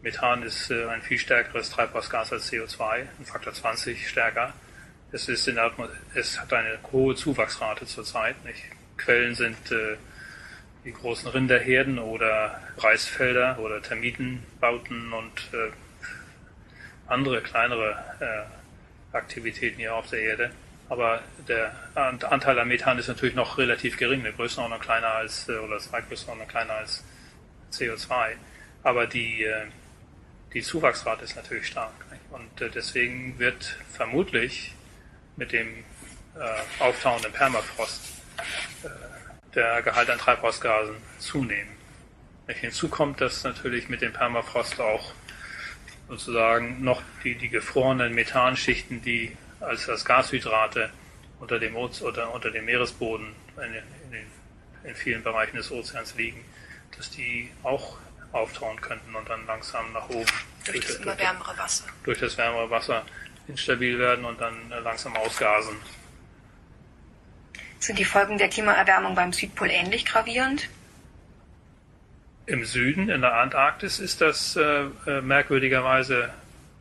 Methan 0.04 0.44
ist 0.44 0.70
äh, 0.70 0.86
ein 0.86 1.02
viel 1.02 1.18
stärkeres 1.18 1.72
Treibhausgas 1.72 2.32
als 2.32 2.52
CO2, 2.52 3.08
ein 3.20 3.26
Faktor 3.26 3.54
20 3.54 4.08
stärker. 4.08 4.54
Es, 5.12 5.28
ist 5.28 5.48
in 5.48 5.56
der 5.56 5.72
es 6.14 6.40
hat 6.40 6.54
eine 6.54 6.78
hohe 6.92 7.16
Zuwachsrate 7.16 7.88
zurzeit. 7.88 8.44
Nicht? 8.46 8.64
Quellen 9.00 9.36
sind 9.36 9.72
äh, 9.72 9.98
die 10.86 10.94
großen 10.94 11.30
Rinderherden 11.30 12.00
oder 12.00 12.62
Reisfelder 12.78 13.60
oder 13.60 13.82
Termitenbauten 13.82 15.12
und 15.14 15.50
äh, 15.54 15.72
andere 17.08 17.42
kleinere 17.42 17.98
äh, 18.20 19.16
Aktivitäten 19.16 19.78
hier 19.78 19.96
auf 19.96 20.10
der 20.10 20.22
Erde. 20.22 20.52
Aber 20.90 21.22
der 21.48 21.72
Anteil 21.94 22.58
an 22.58 22.68
Methan 22.68 22.98
ist 22.98 23.08
natürlich 23.08 23.36
noch 23.36 23.58
relativ 23.58 23.98
gering, 23.98 24.22
eine 24.22 24.34
Größenordnung 24.34 24.80
kleiner 24.80 25.10
als, 25.10 25.48
äh, 25.48 25.58
oder 25.58 25.78
zwei 25.80 26.02
Größenordnung 26.02 26.48
kleiner 26.48 26.74
als 26.74 27.04
CO2. 27.72 28.36
Aber 28.82 29.06
die, 29.06 29.44
äh, 29.44 29.66
die 30.54 30.62
Zuwachsrate 30.62 31.24
ist 31.24 31.36
natürlich 31.36 31.68
stark. 31.68 31.94
Und 32.32 32.62
äh, 32.62 32.70
deswegen 32.70 33.38
wird 33.38 33.78
vermutlich 33.92 34.74
mit 35.36 35.52
dem 35.52 35.84
auftauenden 36.80 37.34
Permafrost 37.34 38.19
der 39.56 39.82
Gehalt 39.82 40.10
an 40.10 40.20
Treibhausgasen 40.20 40.96
zunehmen. 41.20 41.72
Hinzu 42.48 42.90
kommt, 42.90 43.22
dass 43.22 43.44
natürlich 43.44 43.90
mit 43.90 44.02
dem 44.02 44.12
Permafrost 44.12 44.80
auch 44.80 45.14
sozusagen 46.08 46.84
noch 46.84 47.02
die, 47.24 47.36
die 47.36 47.50
gefrorenen 47.50 48.14
Methanschichten, 48.16 49.02
die 49.04 49.38
als, 49.60 49.88
als 49.88 50.04
Gashydrate 50.06 50.90
unter 51.40 51.60
dem, 51.60 51.76
oder 51.76 52.34
unter 52.34 52.52
dem 52.52 52.66
Meeresboden 52.66 53.36
in, 53.58 53.74
in, 54.14 54.90
in 54.90 54.96
vielen 54.96 55.24
Bereichen 55.24 55.58
des 55.58 55.72
Ozeans 55.72 56.16
liegen, 56.16 56.44
dass 56.98 57.12
die 57.12 57.52
auch 57.64 57.98
auftauen 58.32 58.80
könnten 58.82 59.16
und 59.16 59.28
dann 59.30 59.46
langsam 59.46 59.92
nach 59.94 60.08
oben 60.10 60.26
durch, 60.66 60.80
durch 60.80 60.86
das 60.86 60.96
immer 60.98 61.18
wärmere 61.18 61.58
Wasser 61.58 61.86
durch 62.04 62.20
das 62.20 62.38
wärmere 62.38 62.70
Wasser 62.70 63.04
instabil 63.48 63.98
werden 63.98 64.26
und 64.26 64.40
dann 64.40 64.70
langsam 64.84 65.16
ausgasen. 65.16 65.76
Sind 67.80 67.98
die 67.98 68.06
Folgen 68.06 68.38
der 68.38 68.50
Klimaerwärmung 68.50 69.16
beim 69.16 69.32
Südpol 69.32 69.70
ähnlich 69.70 70.06
gravierend? 70.06 70.70
Im 72.46 72.66
Süden, 72.66 73.10
in 73.10 73.22
der 73.22 73.36
Antarktis, 73.36 74.00
ist 74.00 74.22
das 74.22 74.56
äh, 74.56 74.86
äh, 75.08 75.22
merkwürdigerweise 75.22 76.30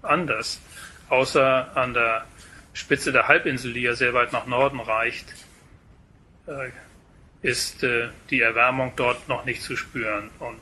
anders. 0.03 0.61
Außer 1.09 1.77
an 1.77 1.95
der 1.95 2.25
Spitze 2.73 3.13
der 3.13 3.29
Halbinsel, 3.29 3.73
die 3.73 3.83
ja 3.83 3.95
sehr 3.95 4.13
weit 4.13 4.33
nach 4.33 4.47
Norden 4.47 4.81
reicht, 4.81 5.27
äh, 6.47 6.71
ist 7.43 7.85
äh, 7.85 8.09
die 8.31 8.41
Erwärmung 8.41 8.93
dort 8.97 9.29
noch 9.29 9.45
nicht 9.45 9.63
zu 9.63 9.77
spüren. 9.77 10.31
Und 10.41 10.61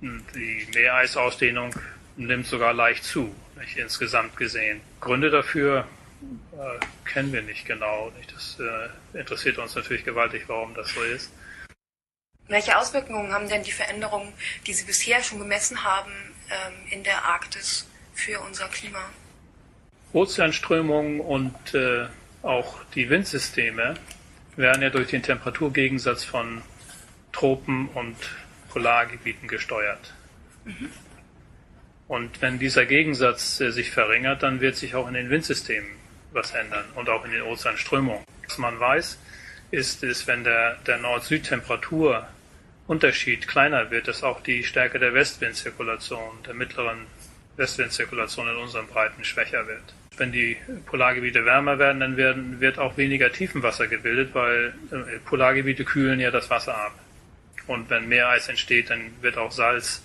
hm, 0.00 0.24
die 0.34 0.68
Meereisausdehnung 0.74 1.74
nimmt 2.16 2.46
sogar 2.46 2.74
leicht 2.74 3.04
zu, 3.04 3.34
nicht, 3.58 3.78
insgesamt 3.78 4.36
gesehen. 4.36 4.80
Gründe 5.00 5.30
dafür 5.30 5.86
äh, 6.52 6.84
kennen 7.04 7.32
wir 7.32 7.42
nicht 7.42 7.64
genau. 7.66 8.10
Nicht? 8.16 8.34
Das 8.34 8.58
äh, 8.60 9.18
interessiert 9.18 9.58
uns 9.58 9.74
natürlich 9.74 10.04
gewaltig, 10.04 10.44
warum 10.46 10.74
das 10.74 10.88
so 10.92 11.02
ist. 11.02 11.32
Welche 12.48 12.78
Auswirkungen 12.78 13.32
haben 13.32 13.48
denn 13.48 13.62
die 13.62 13.72
Veränderungen, 13.72 14.32
die 14.66 14.72
Sie 14.72 14.84
bisher 14.84 15.22
schon 15.22 15.38
gemessen 15.38 15.84
haben, 15.84 16.10
ähm, 16.50 16.74
in 16.90 17.04
der 17.04 17.24
Arktis 17.24 17.86
für 18.14 18.40
unser 18.40 18.68
Klima? 18.68 19.10
Ozeanströmungen 20.14 21.20
und 21.20 21.74
äh, 21.74 22.06
auch 22.42 22.82
die 22.94 23.10
Windsysteme 23.10 23.94
werden 24.56 24.82
ja 24.82 24.88
durch 24.88 25.08
den 25.08 25.22
Temperaturgegensatz 25.22 26.24
von 26.24 26.62
Tropen 27.32 27.88
und 27.88 28.16
Polargebieten 28.70 29.46
gesteuert. 29.46 30.14
Mhm. 30.64 30.90
Und 32.08 32.40
wenn 32.40 32.58
dieser 32.58 32.86
Gegensatz 32.86 33.60
äh, 33.60 33.70
sich 33.70 33.90
verringert, 33.90 34.42
dann 34.42 34.62
wird 34.62 34.76
sich 34.76 34.94
auch 34.94 35.06
in 35.06 35.14
den 35.14 35.28
Windsystemen 35.28 35.97
was 36.32 36.52
ändern 36.52 36.84
und 36.94 37.08
auch 37.08 37.24
in 37.24 37.30
den 37.30 37.42
Ozeanströmungen. 37.42 38.24
Was 38.46 38.58
man 38.58 38.78
weiß, 38.78 39.18
ist, 39.70 40.02
ist 40.02 40.26
wenn 40.26 40.44
der, 40.44 40.76
der 40.86 40.98
Nord-Süd-Temperatur 40.98 42.26
Unterschied 42.86 43.46
kleiner 43.46 43.90
wird, 43.90 44.08
dass 44.08 44.22
auch 44.22 44.42
die 44.42 44.64
Stärke 44.64 44.98
der 44.98 45.12
Westwindzirkulation, 45.12 46.42
der 46.46 46.54
mittleren 46.54 47.06
Westwindzirkulation 47.56 48.48
in 48.48 48.56
unseren 48.56 48.86
Breiten 48.86 49.24
schwächer 49.24 49.66
wird. 49.66 49.82
Wenn 50.16 50.32
die 50.32 50.56
Polargebiete 50.86 51.44
wärmer 51.44 51.78
werden, 51.78 52.00
dann 52.00 52.16
werden, 52.16 52.60
wird 52.60 52.78
auch 52.78 52.96
weniger 52.96 53.30
Tiefenwasser 53.30 53.88
gebildet, 53.88 54.30
weil 54.32 54.72
äh, 54.90 55.18
Polargebiete 55.26 55.84
kühlen 55.84 56.18
ja 56.18 56.30
das 56.30 56.48
Wasser 56.48 56.76
ab. 56.76 56.98
Und 57.66 57.90
wenn 57.90 58.08
Meereis 58.08 58.48
entsteht, 58.48 58.88
dann 58.88 59.12
wird 59.20 59.36
auch 59.36 59.52
Salz, 59.52 60.02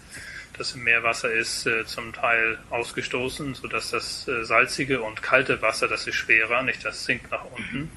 das 0.57 0.74
im 0.75 0.83
Meerwasser 0.83 1.31
ist, 1.31 1.65
äh, 1.65 1.86
zum 1.86 2.13
Teil 2.13 2.60
ausgestoßen, 2.69 3.55
sodass 3.55 3.91
das 3.91 4.27
äh, 4.27 4.43
salzige 4.43 5.01
und 5.01 5.22
kalte 5.24 5.62
Wasser, 5.62 5.88
das 5.88 6.07
ist 6.07 6.15
schwerer, 6.15 6.62
nicht 6.62 6.86
das 6.86 7.05
sinkt 7.05 7.31
nach 7.31 7.45
unten. 7.45 7.91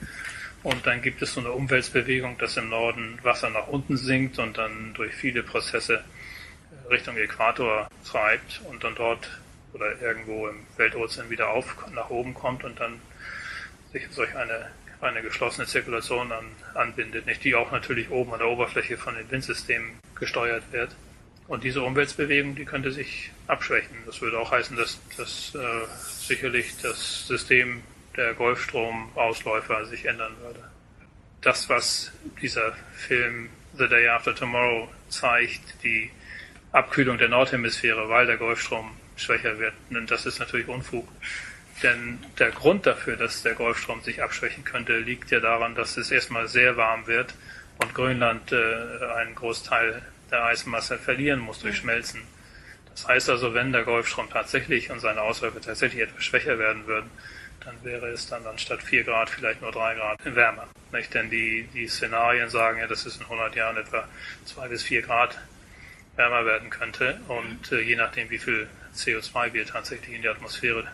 Und 0.62 0.86
dann 0.86 1.02
gibt 1.02 1.22
es 1.22 1.34
so 1.34 1.40
eine 1.40 1.52
Umweltbewegung, 1.52 2.38
dass 2.38 2.56
im 2.56 2.70
Norden 2.70 3.18
Wasser 3.22 3.50
nach 3.50 3.68
unten 3.68 3.96
sinkt 3.96 4.38
und 4.38 4.58
dann 4.58 4.94
durch 4.94 5.14
viele 5.14 5.42
Prozesse 5.42 6.02
Richtung 6.90 7.16
Äquator 7.16 7.88
treibt 8.04 8.62
und 8.68 8.82
dann 8.82 8.94
dort 8.94 9.28
oder 9.72 10.00
irgendwo 10.00 10.48
im 10.48 10.66
Weltozean 10.76 11.28
wieder 11.30 11.50
auf, 11.50 11.76
nach 11.94 12.10
oben 12.10 12.34
kommt 12.34 12.64
und 12.64 12.80
dann 12.80 13.00
sich 13.92 14.08
solch 14.10 14.34
eine, 14.34 14.70
eine 15.00 15.22
geschlossene 15.22 15.66
Zirkulation 15.66 16.32
an, 16.32 16.46
anbindet, 16.75 17.26
nicht 17.26 17.44
die 17.44 17.54
auch 17.54 17.70
natürlich 17.72 18.10
oben 18.10 18.32
an 18.32 18.38
der 18.38 18.48
Oberfläche 18.48 18.96
von 18.96 19.14
den 19.14 19.30
Windsystemen 19.30 19.98
gesteuert 20.14 20.64
wird. 20.72 20.96
Und 21.49 21.62
diese 21.62 21.83
Umweltbewegung, 21.83 22.57
die 22.57 22.65
könnte 22.65 22.91
sich 22.91 23.31
abschwächen. 23.47 23.97
Das 24.05 24.21
würde 24.21 24.38
auch 24.38 24.50
heißen, 24.50 24.76
dass, 24.76 24.99
dass 25.17 25.55
äh, 25.55 25.59
sicherlich 26.00 26.75
das 26.83 27.26
System 27.26 27.83
der 28.17 28.35
Golfstromausläufer 28.35 29.87
sich 29.87 30.07
ändern 30.07 30.33
würde. 30.41 30.65
Das, 31.43 31.69
was 31.69 32.11
dieser 32.43 32.73
Film 32.95 33.50
The 33.76 33.87
Day 33.87 34.09
After 34.09 34.35
Tomorrow 34.35 34.88
zeigt, 35.09 35.83
die 35.85 36.11
Abkühlung 36.73 37.19
der 37.19 37.29
Nordhemisphäre, 37.29 38.09
weil 38.09 38.26
der 38.26 38.38
Golfstrom 38.38 38.91
schwächer 39.17 39.59
wird, 39.59 39.75
das 40.09 40.26
ist 40.26 40.41
natürlich 40.41 40.67
Unfug. 40.67 41.09
Denn 41.83 42.19
der 42.38 42.50
Grund 42.50 42.87
dafür, 42.87 43.17
dass 43.17 43.43
der 43.43 43.55
Golfstrom 43.55 44.00
sich 44.03 44.23
abschwächen 44.23 44.65
könnte, 44.65 44.99
liegt 44.99 45.31
ja 45.31 45.41
daran, 45.41 45.75
dass 45.75 45.97
es 45.97 46.11
erstmal 46.11 46.49
sehr 46.49 46.76
warm 46.76 47.07
wird 47.07 47.35
und 47.79 47.95
Grönland 47.95 48.50
äh, 48.53 48.57
einen 49.17 49.35
Großteil 49.35 50.03
der 50.30 50.45
Eismasse 50.45 50.99
verlieren 50.99 51.40
muss 51.40 51.61
durch 51.61 51.76
Schmelzen. 51.76 52.23
Das 52.90 53.06
heißt 53.06 53.30
also, 53.30 53.52
wenn 53.54 53.73
der 53.73 53.85
Golfstrom 53.85 54.30
tatsächlich 54.30 54.90
und 54.90 55.00
seine 55.00 55.21
Ausläufer 55.21 55.61
tatsächlich 55.61 56.02
etwas 56.02 56.25
schwächer 56.25 56.59
werden 56.59 56.87
würden, 56.87 57.11
dann 57.61 57.75
wäre 57.83 58.09
es 58.09 58.28
dann 58.28 58.47
anstatt 58.47 58.83
4 58.83 59.04
Grad 59.04 59.28
vielleicht 59.28 59.61
nur 59.61 59.73
3 59.73 59.97
Grad 59.97 60.18
wärmer. 60.25 60.68
Nicht? 60.92 61.12
Denn 61.12 61.28
die, 61.28 61.68
die 61.75 61.88
Szenarien 61.88 62.49
sagen 62.49 62.78
ja, 62.78 62.87
dass 62.87 63.04
es 63.04 63.16
in 63.16 63.25
100 63.25 63.54
Jahren 63.56 63.76
etwa 63.76 64.09
2 64.45 64.68
bis 64.68 64.83
4 64.85 65.02
Grad 65.02 65.37
wärmer 66.14 66.47
werden 66.47 66.71
könnte. 66.71 67.21
Und 67.28 67.73
äh, 67.73 67.80
je 67.80 67.97
nachdem, 67.97 68.30
wie 68.30 68.38
viel 68.38 68.68
CO2 68.95 69.52
wir 69.52 69.66
tatsächlich 69.66 70.14
in 70.14 70.23
die 70.23 70.28
Atmosphäre 70.28 70.87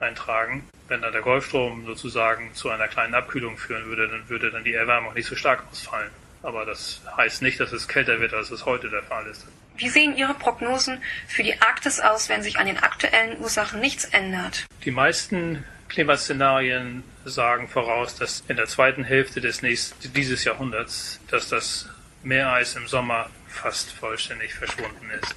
eintragen, 0.00 0.68
wenn 0.88 1.02
dann 1.02 1.12
der 1.12 1.22
Golfstrom 1.22 1.86
sozusagen 1.86 2.54
zu 2.54 2.70
einer 2.70 2.88
kleinen 2.88 3.14
Abkühlung 3.14 3.58
führen 3.58 3.84
würde, 3.86 4.08
dann 4.08 4.28
würde 4.28 4.50
dann 4.50 4.64
die 4.64 4.74
Erwärmung 4.74 5.14
nicht 5.14 5.26
so 5.26 5.36
stark 5.36 5.62
ausfallen. 5.70 6.10
Aber 6.42 6.64
das 6.64 7.00
heißt 7.16 7.42
nicht, 7.42 7.58
dass 7.60 7.72
es 7.72 7.88
kälter 7.88 8.20
wird, 8.20 8.32
als 8.32 8.50
es 8.50 8.64
heute 8.64 8.88
der 8.88 9.02
Fall 9.02 9.26
ist. 9.26 9.46
Wie 9.76 9.88
sehen 9.88 10.16
Ihre 10.16 10.34
Prognosen 10.34 11.00
für 11.26 11.42
die 11.42 11.60
Arktis 11.60 12.00
aus, 12.00 12.28
wenn 12.28 12.42
sich 12.42 12.58
an 12.58 12.66
den 12.66 12.78
aktuellen 12.78 13.38
Ursachen 13.38 13.80
nichts 13.80 14.04
ändert? 14.04 14.66
Die 14.84 14.90
meisten 14.90 15.64
Klimaszenarien 15.88 17.02
sagen 17.24 17.68
voraus, 17.68 18.14
dass 18.14 18.42
in 18.48 18.56
der 18.56 18.66
zweiten 18.66 19.04
Hälfte 19.04 19.40
des 19.40 19.62
nächsten, 19.62 20.12
dieses 20.12 20.44
Jahrhunderts, 20.44 21.20
dass 21.30 21.48
das 21.48 21.88
Meereis 22.22 22.76
im 22.76 22.88
Sommer 22.88 23.30
fast 23.48 23.90
vollständig 23.92 24.54
verschwunden 24.54 25.10
ist. 25.20 25.34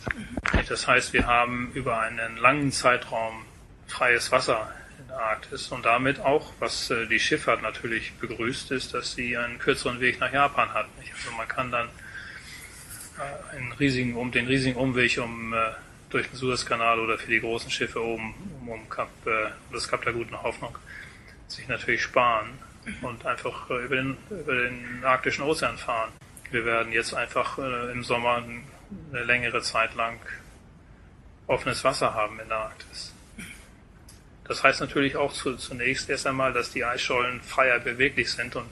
Das 0.70 0.88
heißt, 0.88 1.13
wir 1.13 1.25
haben 1.25 1.72
über 1.74 2.00
einen 2.00 2.38
langen 2.38 2.72
Zeitraum 2.72 3.46
freies 3.88 4.31
Wasser 4.31 4.72
Arktis 5.17 5.71
und 5.71 5.85
damit 5.85 6.19
auch, 6.19 6.53
was 6.59 6.89
äh, 6.89 7.07
die 7.07 7.19
Schifffahrt 7.19 7.61
natürlich 7.61 8.13
begrüßt, 8.13 8.71
ist, 8.71 8.93
dass 8.93 9.13
sie 9.13 9.37
einen 9.37 9.59
kürzeren 9.59 9.99
Weg 9.99 10.19
nach 10.19 10.31
Japan 10.31 10.73
hat. 10.73 10.87
Also 10.99 11.35
man 11.35 11.47
kann 11.47 11.71
dann 11.71 11.87
äh, 13.17 13.55
einen 13.55 13.71
riesigen, 13.73 14.15
um 14.15 14.31
den 14.31 14.47
riesigen 14.47 14.77
Umweg 14.77 15.17
um 15.19 15.53
äh, 15.53 15.57
durch 16.09 16.27
den 16.27 16.35
Suezkanal 16.35 16.99
oder 16.99 17.17
für 17.17 17.29
die 17.29 17.39
großen 17.39 17.71
Schiffe 17.71 18.03
oben 18.03 18.33
um, 18.61 18.69
um 18.69 18.89
Kap, 18.89 19.09
das 19.71 19.87
Kap 19.87 20.03
der 20.03 20.11
guten 20.11 20.41
Hoffnung 20.43 20.77
sich 21.47 21.67
natürlich 21.69 22.01
sparen 22.01 22.49
und 23.01 23.25
einfach 23.25 23.69
über, 23.69 23.95
den, 23.95 24.17
über 24.29 24.55
den 24.55 25.03
arktischen 25.05 25.45
Ozean 25.45 25.77
fahren. 25.77 26.11
Wir 26.51 26.65
werden 26.65 26.91
jetzt 26.91 27.13
einfach 27.13 27.57
im 27.57 28.03
Sommer 28.03 28.43
eine 29.13 29.23
längere 29.23 29.61
Zeit 29.61 29.95
lang 29.95 30.19
offenes 31.47 31.81
Wasser 31.85 32.13
haben 32.13 32.41
in 32.41 32.49
der 32.49 32.57
Arktis. 32.57 33.13
Das 34.51 34.65
heißt 34.65 34.81
natürlich 34.81 35.15
auch 35.15 35.31
zu, 35.31 35.55
zunächst 35.55 36.10
erst 36.10 36.27
einmal, 36.27 36.51
dass 36.51 36.72
die 36.72 36.84
Eisschollen 36.84 37.39
freier 37.39 37.79
beweglich 37.79 38.29
sind 38.29 38.58
und 38.58 38.70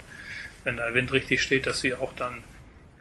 wenn 0.65 0.75
der 0.75 0.93
Wind 0.93 1.13
richtig 1.13 1.41
steht, 1.41 1.67
dass 1.67 1.79
sie 1.79 1.93
auch 1.93 2.11
dann 2.17 2.43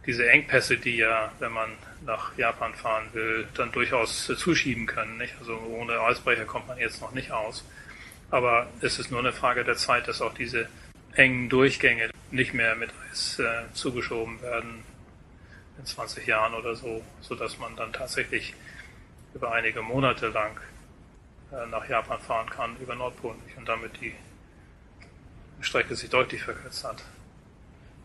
diese 0.07 0.31
Engpässe, 0.31 0.77
die 0.77 0.99
ja, 0.99 1.33
wenn 1.41 1.51
man 1.51 1.71
nach 2.07 2.39
Japan 2.39 2.73
fahren 2.75 3.07
will, 3.15 3.49
dann 3.55 3.73
durchaus 3.73 4.27
zuschieben 4.27 4.87
können. 4.87 5.19
Nicht? 5.19 5.35
Also 5.41 5.59
ohne 5.59 5.99
Eisbrecher 6.03 6.45
kommt 6.45 6.69
man 6.69 6.79
jetzt 6.79 7.01
noch 7.01 7.11
nicht 7.11 7.33
aus. 7.33 7.65
Aber 8.31 8.69
es 8.81 9.01
ist 9.01 9.11
nur 9.11 9.19
eine 9.19 9.33
Frage 9.33 9.65
der 9.65 9.75
Zeit, 9.75 10.07
dass 10.07 10.23
auch 10.23 10.35
diese 10.35 10.69
engen 11.15 11.49
Durchgänge 11.49 12.11
nicht 12.31 12.55
mehr 12.55 12.77
mit 12.77 12.91
Eis 13.11 13.41
äh, 13.41 13.73
zugeschoben 13.73 14.41
werden 14.41 14.85
in 15.81 15.85
20 15.85 16.29
Jahren 16.29 16.55
oder 16.55 16.77
so, 16.77 17.03
sodass 17.23 17.59
man 17.59 17.75
dann 17.75 17.93
tatsächlich 17.93 18.55
über 19.35 19.51
einige 19.51 19.83
Monate 19.83 20.29
lang 20.29 20.61
nach 21.71 21.89
Japan 21.89 22.21
fahren 22.21 22.51
kann, 22.51 22.77
über 22.77 22.95
Nordpol 22.95 23.35
und 23.57 23.69
damit 23.69 24.01
die 24.01 24.15
Strecke 25.61 25.95
sich 25.97 26.11
deutlich 26.11 26.43
verkürzt 26.43 26.85
hat. 26.85 27.03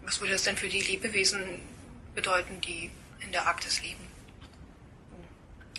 Was 0.06 0.20
würde 0.20 0.34
das 0.34 0.44
denn 0.44 0.58
für 0.58 0.68
die 0.68 0.82
Lebewesen 0.82 1.42
bedeuten, 2.16 2.60
die 2.62 2.90
in 3.20 3.32
der 3.32 3.46
Arktis 3.48 3.82
leben? 3.82 4.08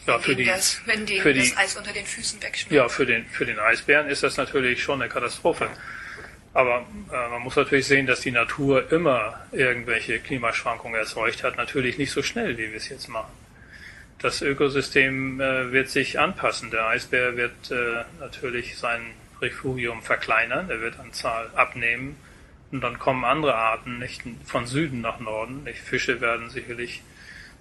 Ja, 0.07 0.19
für 0.19 0.37
die, 0.37 0.45
das, 0.45 0.81
wenn 0.85 1.07
denen 1.07 1.23
für 1.23 1.33
die, 1.33 1.49
das 1.49 1.57
Eis 1.57 1.77
unter 1.77 1.93
den 1.93 2.05
Füßen 2.05 2.43
wegschmilzt. 2.43 2.73
Ja, 2.73 2.89
für 2.89 3.07
den, 3.07 3.27
für 3.27 3.47
den 3.47 3.59
Eisbären 3.59 4.09
ist 4.09 4.23
das 4.23 4.37
natürlich 4.37 4.83
schon 4.83 5.01
eine 5.01 5.11
Katastrophe. 5.11 5.71
Aber 6.53 6.87
äh, 7.11 7.29
man 7.31 7.43
muss 7.43 7.57
natürlich 7.57 7.87
sehen, 7.87 8.07
dass 8.07 8.21
die 8.21 8.31
Natur 8.31 8.93
immer 8.93 9.47
irgendwelche 9.51 10.21
Klimaschwankungen 10.21 10.99
erzeugt 10.99 11.43
hat. 11.43 11.57
Natürlich 11.57 11.97
nicht 11.97 12.13
so 12.13 12.23
schnell, 12.23 12.59
wie 12.59 12.71
wir 12.71 12.77
es 12.77 12.89
jetzt 12.89 13.09
machen. 13.09 13.33
Das 14.25 14.41
Ökosystem 14.41 15.39
äh, 15.39 15.71
wird 15.71 15.91
sich 15.91 16.19
anpassen. 16.19 16.71
Der 16.71 16.87
Eisbär 16.87 17.37
wird 17.37 17.71
äh, 17.71 18.05
natürlich 18.21 18.79
sein 18.79 19.03
Refugium 19.43 20.01
verkleinern, 20.01 20.71
er 20.71 20.81
wird 20.81 20.99
an 20.99 21.13
Zahl 21.13 21.51
abnehmen. 21.55 22.17
Und 22.73 22.81
dann 22.81 22.99
kommen 22.99 23.27
andere 23.27 23.55
Arten 23.55 23.99
nicht 23.99 24.23
von 24.47 24.67
Süden 24.67 25.03
nach 25.03 25.21
Norden. 25.21 25.65
Nicht? 25.65 25.79
Fische 25.79 26.23
werden 26.23 26.49
sicherlich 26.49 27.03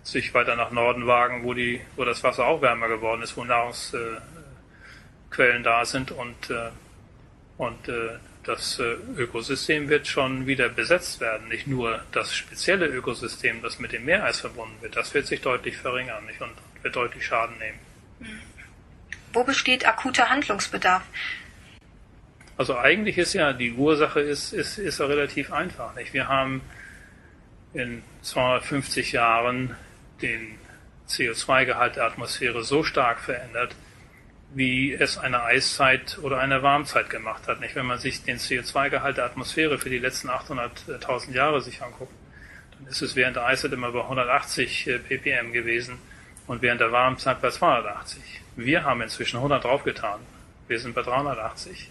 sich 0.03 0.33
weiter 0.33 0.55
nach 0.55 0.71
Norden 0.71 1.05
wagen, 1.05 1.43
wo, 1.43 1.53
die, 1.53 1.81
wo 1.97 2.05
das 2.05 2.23
Wasser 2.23 2.45
auch 2.45 2.61
wärmer 2.61 2.87
geworden 2.87 3.23
ist, 3.23 3.35
wo 3.35 3.43
Nahrungsquellen 3.43 4.21
da 5.63 5.83
sind 5.83 6.11
und, 6.11 6.49
äh, 6.49 6.69
und 7.57 7.89
äh, 7.89 8.19
das 8.43 8.79
äh, 8.79 8.95
Ökosystem 9.17 9.89
wird 9.89 10.07
schon 10.07 10.45
wieder 10.45 10.69
besetzt 10.69 11.19
werden. 11.19 11.47
Nicht 11.47 11.67
nur 11.67 12.01
das 12.11 12.35
spezielle 12.35 12.87
Ökosystem, 12.87 13.61
das 13.61 13.79
mit 13.79 13.91
dem 13.91 14.05
Meereis 14.05 14.41
verbunden 14.41 14.75
wird, 14.81 14.95
das 14.95 15.13
wird 15.13 15.27
sich 15.27 15.41
deutlich 15.41 15.77
verringern 15.77 16.25
nicht? 16.25 16.41
und 16.41 16.51
wird 16.81 16.95
deutlich 16.95 17.25
Schaden 17.25 17.57
nehmen. 17.57 17.79
Wo 19.31 19.43
besteht 19.43 19.87
akuter 19.87 20.29
Handlungsbedarf? 20.29 21.03
Also 22.57 22.77
eigentlich 22.77 23.17
ist 23.17 23.33
ja 23.33 23.53
die 23.53 23.73
Ursache 23.73 24.19
ist, 24.19 24.53
ist, 24.53 24.77
ist 24.77 24.99
ja 24.99 25.05
relativ 25.05 25.51
einfach. 25.51 25.95
Nicht? 25.95 26.13
Wir 26.13 26.27
haben 26.27 26.61
in 27.73 28.03
250 28.21 29.13
Jahren 29.13 29.75
den 30.21 30.59
CO2-Gehalt 31.09 31.95
der 31.95 32.05
Atmosphäre 32.05 32.63
so 32.63 32.83
stark 32.83 33.19
verändert, 33.19 33.75
wie 34.55 34.93
es 34.93 35.17
eine 35.17 35.43
Eiszeit 35.43 36.19
oder 36.21 36.39
eine 36.39 36.61
Warmzeit 36.61 37.09
gemacht 37.09 37.47
hat. 37.47 37.59
Nicht? 37.59 37.75
Wenn 37.75 37.85
man 37.85 37.99
sich 37.99 38.23
den 38.23 38.37
CO2-Gehalt 38.37 39.17
der 39.17 39.25
Atmosphäre 39.25 39.77
für 39.77 39.89
die 39.89 39.97
letzten 39.97 40.29
800.000 40.29 41.31
Jahre 41.31 41.61
sich 41.61 41.81
anguckt, 41.81 42.13
dann 42.77 42.87
ist 42.87 43.01
es 43.01 43.15
während 43.15 43.35
der 43.35 43.45
Eiszeit 43.45 43.71
immer 43.71 43.91
bei 43.91 44.01
180 44.01 44.87
äh, 44.87 44.99
ppm 44.99 45.53
gewesen 45.53 45.97
und 46.47 46.61
während 46.61 46.81
der 46.81 46.91
Warmzeit 46.91 47.41
bei 47.41 47.49
280. 47.49 48.21
Wir 48.55 48.83
haben 48.83 49.01
inzwischen 49.01 49.37
100 49.37 49.63
draufgetan. 49.63 50.19
Wir 50.67 50.79
sind 50.79 50.93
bei 50.93 51.01
380. 51.01 51.89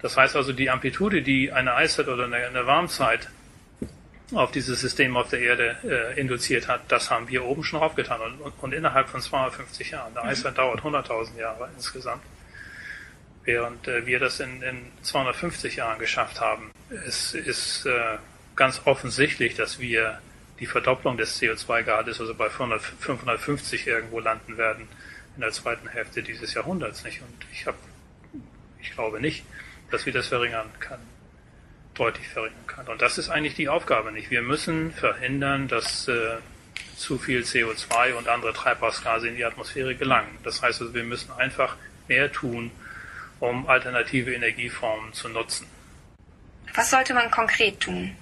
Das 0.00 0.16
heißt 0.16 0.36
also, 0.36 0.52
die 0.52 0.70
Amplitude, 0.70 1.22
die 1.22 1.52
eine 1.52 1.74
Eiszeit 1.74 2.08
oder 2.08 2.24
eine 2.24 2.66
Warmzeit 2.66 3.28
auf 4.32 4.50
dieses 4.50 4.80
System 4.80 5.16
auf 5.16 5.28
der 5.28 5.40
Erde 5.40 5.76
äh, 5.84 6.20
induziert 6.20 6.68
hat, 6.68 6.82
das 6.88 7.10
haben 7.10 7.28
wir 7.28 7.44
oben 7.44 7.64
schon 7.64 7.80
aufgetan. 7.80 8.20
Und, 8.20 8.52
und, 8.60 8.72
innerhalb 8.72 9.08
von 9.08 9.20
250 9.20 9.90
Jahren. 9.90 10.14
Der 10.14 10.24
mhm. 10.24 10.54
dauert 10.54 10.80
100.000 10.80 11.38
Jahre 11.38 11.68
insgesamt. 11.76 12.22
Während 13.44 13.88
äh, 13.88 14.06
wir 14.06 14.20
das 14.20 14.40
in, 14.40 14.62
in 14.62 14.92
250 15.02 15.76
Jahren 15.76 15.98
geschafft 15.98 16.40
haben. 16.40 16.70
Es 17.06 17.34
ist 17.34 17.86
äh, 17.86 18.18
ganz 18.56 18.82
offensichtlich, 18.84 19.54
dass 19.54 19.78
wir 19.80 20.20
die 20.60 20.66
Verdopplung 20.66 21.16
des 21.16 21.40
CO2-Gehaltes, 21.40 22.20
also 22.20 22.34
bei 22.34 22.50
400, 22.50 22.82
550 22.82 23.86
irgendwo 23.86 24.20
landen 24.20 24.58
werden 24.58 24.88
in 25.36 25.40
der 25.40 25.52
zweiten 25.52 25.88
Hälfte 25.88 26.22
dieses 26.22 26.54
Jahrhunderts. 26.54 27.02
Nicht? 27.04 27.22
Und 27.22 27.46
ich, 27.52 27.66
hab, 27.66 27.76
ich 28.80 28.92
glaube 28.92 29.20
nicht, 29.20 29.44
dass 29.90 30.06
wir 30.06 30.12
das 30.12 30.28
verringern 30.28 30.68
können 30.78 31.19
deutlich 32.00 32.28
verringern 32.28 32.66
kann. 32.66 32.88
Und 32.88 33.02
das 33.02 33.18
ist 33.18 33.28
eigentlich 33.28 33.54
die 33.54 33.68
Aufgabe 33.68 34.10
nicht. 34.10 34.30
Wir 34.30 34.40
müssen 34.40 34.90
verhindern, 34.90 35.68
dass 35.68 36.08
äh, 36.08 36.38
zu 36.96 37.18
viel 37.18 37.42
CO2 37.42 38.14
und 38.14 38.26
andere 38.26 38.54
Treibhausgase 38.54 39.28
in 39.28 39.36
die 39.36 39.44
Atmosphäre 39.44 39.94
gelangen. 39.94 40.38
Das 40.42 40.62
heißt 40.62 40.80
also, 40.80 40.94
wir 40.94 41.04
müssen 41.04 41.30
einfach 41.32 41.76
mehr 42.08 42.32
tun, 42.32 42.70
um 43.38 43.68
alternative 43.68 44.32
Energieformen 44.32 45.12
zu 45.12 45.28
nutzen. 45.28 45.66
Was 46.74 46.90
sollte 46.90 47.12
man 47.12 47.30
konkret 47.30 47.80
tun? 47.80 48.16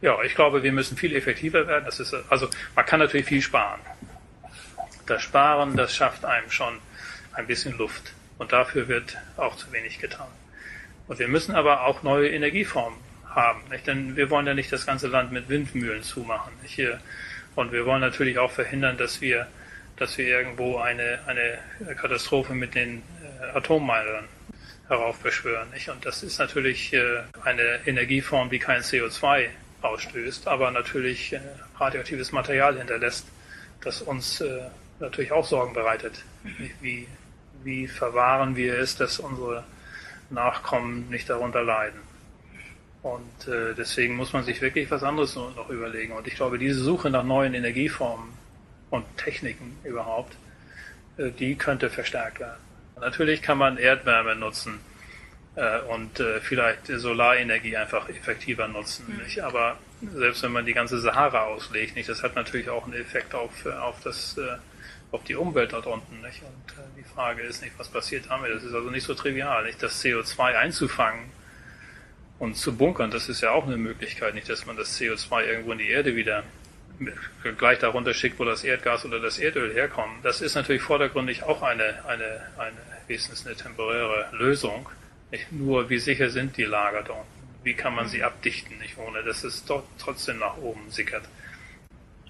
Ja, 0.00 0.22
ich 0.22 0.34
glaube, 0.36 0.62
wir 0.62 0.72
müssen 0.72 0.96
viel 0.96 1.16
effektiver 1.16 1.66
werden. 1.66 1.84
Das 1.86 1.98
ist, 1.98 2.14
also, 2.28 2.48
man 2.76 2.86
kann 2.86 3.00
natürlich 3.00 3.26
viel 3.26 3.42
sparen. 3.42 3.80
Das 5.06 5.22
Sparen, 5.22 5.76
das 5.76 5.94
schafft 5.94 6.24
einem 6.24 6.50
schon 6.50 6.78
ein 7.32 7.46
bisschen 7.48 7.76
Luft. 7.76 8.12
Und 8.38 8.52
dafür 8.52 8.86
wird 8.86 9.16
auch 9.36 9.56
zu 9.56 9.72
wenig 9.72 9.98
getan. 9.98 10.28
Und 11.08 11.18
wir 11.18 11.28
müssen 11.28 11.54
aber 11.54 11.84
auch 11.84 12.02
neue 12.02 12.30
Energieformen 12.30 12.98
haben. 13.34 13.60
Nicht? 13.70 13.86
Denn 13.86 14.16
wir 14.16 14.30
wollen 14.30 14.46
ja 14.46 14.54
nicht 14.54 14.72
das 14.72 14.86
ganze 14.86 15.08
Land 15.08 15.32
mit 15.32 15.48
Windmühlen 15.48 16.02
zumachen. 16.02 16.52
Nicht? 16.62 16.80
Und 17.54 17.72
wir 17.72 17.86
wollen 17.86 18.00
natürlich 18.00 18.38
auch 18.38 18.50
verhindern, 18.50 18.96
dass 18.96 19.20
wir, 19.20 19.46
dass 19.96 20.18
wir 20.18 20.26
irgendwo 20.26 20.78
eine, 20.78 21.20
eine 21.26 21.94
Katastrophe 21.94 22.54
mit 22.54 22.74
den 22.74 23.02
äh, 23.42 23.56
Atommeilern 23.56 24.24
heraufbeschwören. 24.88 25.70
Nicht? 25.70 25.88
Und 25.88 26.04
das 26.04 26.22
ist 26.22 26.38
natürlich 26.38 26.92
äh, 26.92 27.22
eine 27.42 27.80
Energieform, 27.86 28.50
die 28.50 28.58
kein 28.58 28.82
CO2 28.82 29.48
ausstößt, 29.82 30.48
aber 30.48 30.70
natürlich 30.70 31.32
äh, 31.32 31.40
radioaktives 31.78 32.32
Material 32.32 32.76
hinterlässt, 32.78 33.26
das 33.82 34.00
uns 34.00 34.42
natürlich 34.98 35.30
auch 35.32 35.44
Sorgen 35.44 35.74
bereitet. 35.74 36.24
Wie, 36.80 37.06
wie 37.62 37.86
verwahren 37.86 38.56
wir 38.56 38.78
es, 38.78 38.96
dass 38.96 39.18
unsere 39.18 39.64
Nachkommen 40.30 41.10
nicht 41.10 41.28
darunter 41.28 41.62
leiden? 41.62 42.00
Und 43.04 43.48
äh, 43.48 43.74
deswegen 43.74 44.16
muss 44.16 44.32
man 44.32 44.44
sich 44.44 44.62
wirklich 44.62 44.90
was 44.90 45.02
anderes 45.02 45.36
noch 45.36 45.68
überlegen. 45.68 46.14
Und 46.14 46.26
ich 46.26 46.36
glaube, 46.36 46.58
diese 46.58 46.80
Suche 46.80 47.10
nach 47.10 47.22
neuen 47.22 47.52
Energieformen 47.52 48.30
und 48.88 49.04
Techniken 49.18 49.76
überhaupt, 49.84 50.34
äh, 51.18 51.30
die 51.30 51.54
könnte 51.54 51.90
verstärkt 51.90 52.40
werden. 52.40 52.62
Natürlich 52.98 53.42
kann 53.42 53.58
man 53.58 53.76
Erdwärme 53.76 54.34
nutzen 54.36 54.80
äh, 55.54 55.80
und 55.80 56.18
äh, 56.18 56.40
vielleicht 56.40 56.86
Solarenergie 56.86 57.76
einfach 57.76 58.08
effektiver 58.08 58.68
nutzen. 58.68 59.04
Mhm. 59.06 59.22
Nicht? 59.22 59.44
Aber 59.44 59.76
selbst 60.14 60.42
wenn 60.42 60.52
man 60.52 60.64
die 60.64 60.72
ganze 60.72 60.98
Sahara 60.98 61.42
auslegt, 61.42 61.96
nicht, 61.96 62.08
das 62.08 62.22
hat 62.22 62.34
natürlich 62.34 62.70
auch 62.70 62.86
einen 62.86 62.94
Effekt 62.94 63.34
auf, 63.34 63.66
äh, 63.66 63.72
auf, 63.72 63.96
das, 64.02 64.38
äh, 64.38 64.56
auf 65.10 65.22
die 65.24 65.34
Umwelt 65.34 65.74
dort 65.74 65.86
unten. 65.86 66.22
Nicht? 66.22 66.40
Und 66.40 66.72
äh, 66.72 66.86
die 66.96 67.04
Frage 67.04 67.42
ist 67.42 67.60
nicht, 67.60 67.78
was 67.78 67.88
passiert 67.88 68.24
damit. 68.30 68.50
Das 68.50 68.64
ist 68.64 68.72
also 68.72 68.88
nicht 68.88 69.04
so 69.04 69.12
trivial, 69.12 69.66
nicht 69.66 69.82
das 69.82 70.02
CO2 70.02 70.54
einzufangen 70.54 71.43
und 72.44 72.56
zu 72.56 72.76
bunkern, 72.76 73.10
das 73.10 73.28
ist 73.28 73.40
ja 73.40 73.50
auch 73.50 73.66
eine 73.66 73.78
Möglichkeit, 73.78 74.34
nicht, 74.34 74.48
dass 74.48 74.66
man 74.66 74.76
das 74.76 75.00
CO2 75.00 75.44
irgendwo 75.46 75.72
in 75.72 75.78
die 75.78 75.88
Erde 75.88 76.14
wieder 76.14 76.44
gleich 77.58 77.78
darunter 77.78 78.14
schickt, 78.14 78.38
wo 78.38 78.44
das 78.44 78.62
Erdgas 78.62 79.04
oder 79.04 79.18
das 79.18 79.38
Erdöl 79.38 79.72
herkommt. 79.72 80.24
Das 80.24 80.40
ist 80.40 80.54
natürlich 80.54 80.82
vordergründig 80.82 81.42
auch 81.42 81.62
eine, 81.62 82.04
eine, 82.06 82.42
eine 82.56 82.76
wenigstens 83.08 83.46
eine 83.46 83.56
temporäre 83.56 84.28
Lösung. 84.32 84.88
Nicht 85.30 85.50
nur, 85.50 85.90
wie 85.90 85.98
sicher 85.98 86.30
sind 86.30 86.56
die 86.56 86.64
Lager 86.64 87.02
dort? 87.02 87.26
Wie 87.64 87.74
kann 87.74 87.94
man 87.94 88.08
sie 88.08 88.22
abdichten, 88.22 88.78
nicht 88.78 88.98
ohne, 88.98 89.22
dass 89.22 89.42
es 89.42 89.64
dort 89.64 89.86
trotzdem 89.98 90.38
nach 90.38 90.58
oben 90.58 90.90
sickert? 90.90 91.24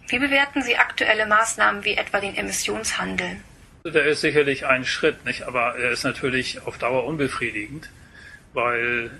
Wie 0.09 0.19
bewerten 0.19 0.63
Sie 0.63 0.77
aktuelle 0.77 1.27
Maßnahmen 1.27 1.85
wie 1.85 1.95
etwa 1.95 2.21
den 2.21 2.37
Emissionshandel? 2.37 3.37
Der 3.85 4.07
ist 4.07 4.21
sicherlich 4.21 4.65
ein 4.65 4.85
Schritt, 4.85 5.25
nicht? 5.25 5.43
aber 5.43 5.77
er 5.77 5.91
ist 5.91 6.05
natürlich 6.05 6.63
auf 6.67 6.79
Dauer 6.79 7.05
unbefriedigend 7.05 7.91
weil 8.55 9.11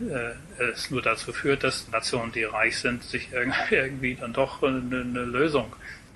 äh, 0.59 0.63
es 0.63 0.91
nur 0.91 1.03
dazu 1.03 1.33
führt, 1.33 1.65
dass 1.65 1.89
Nationen, 1.89 2.33
die 2.33 2.45
reich 2.45 2.79
sind, 2.79 3.03
sich 3.03 3.29
irgendwie 3.71 4.15
dann 4.15 4.33
doch 4.33 4.63
eine, 4.63 4.79
eine 4.79 5.25
Lösung 5.25 5.75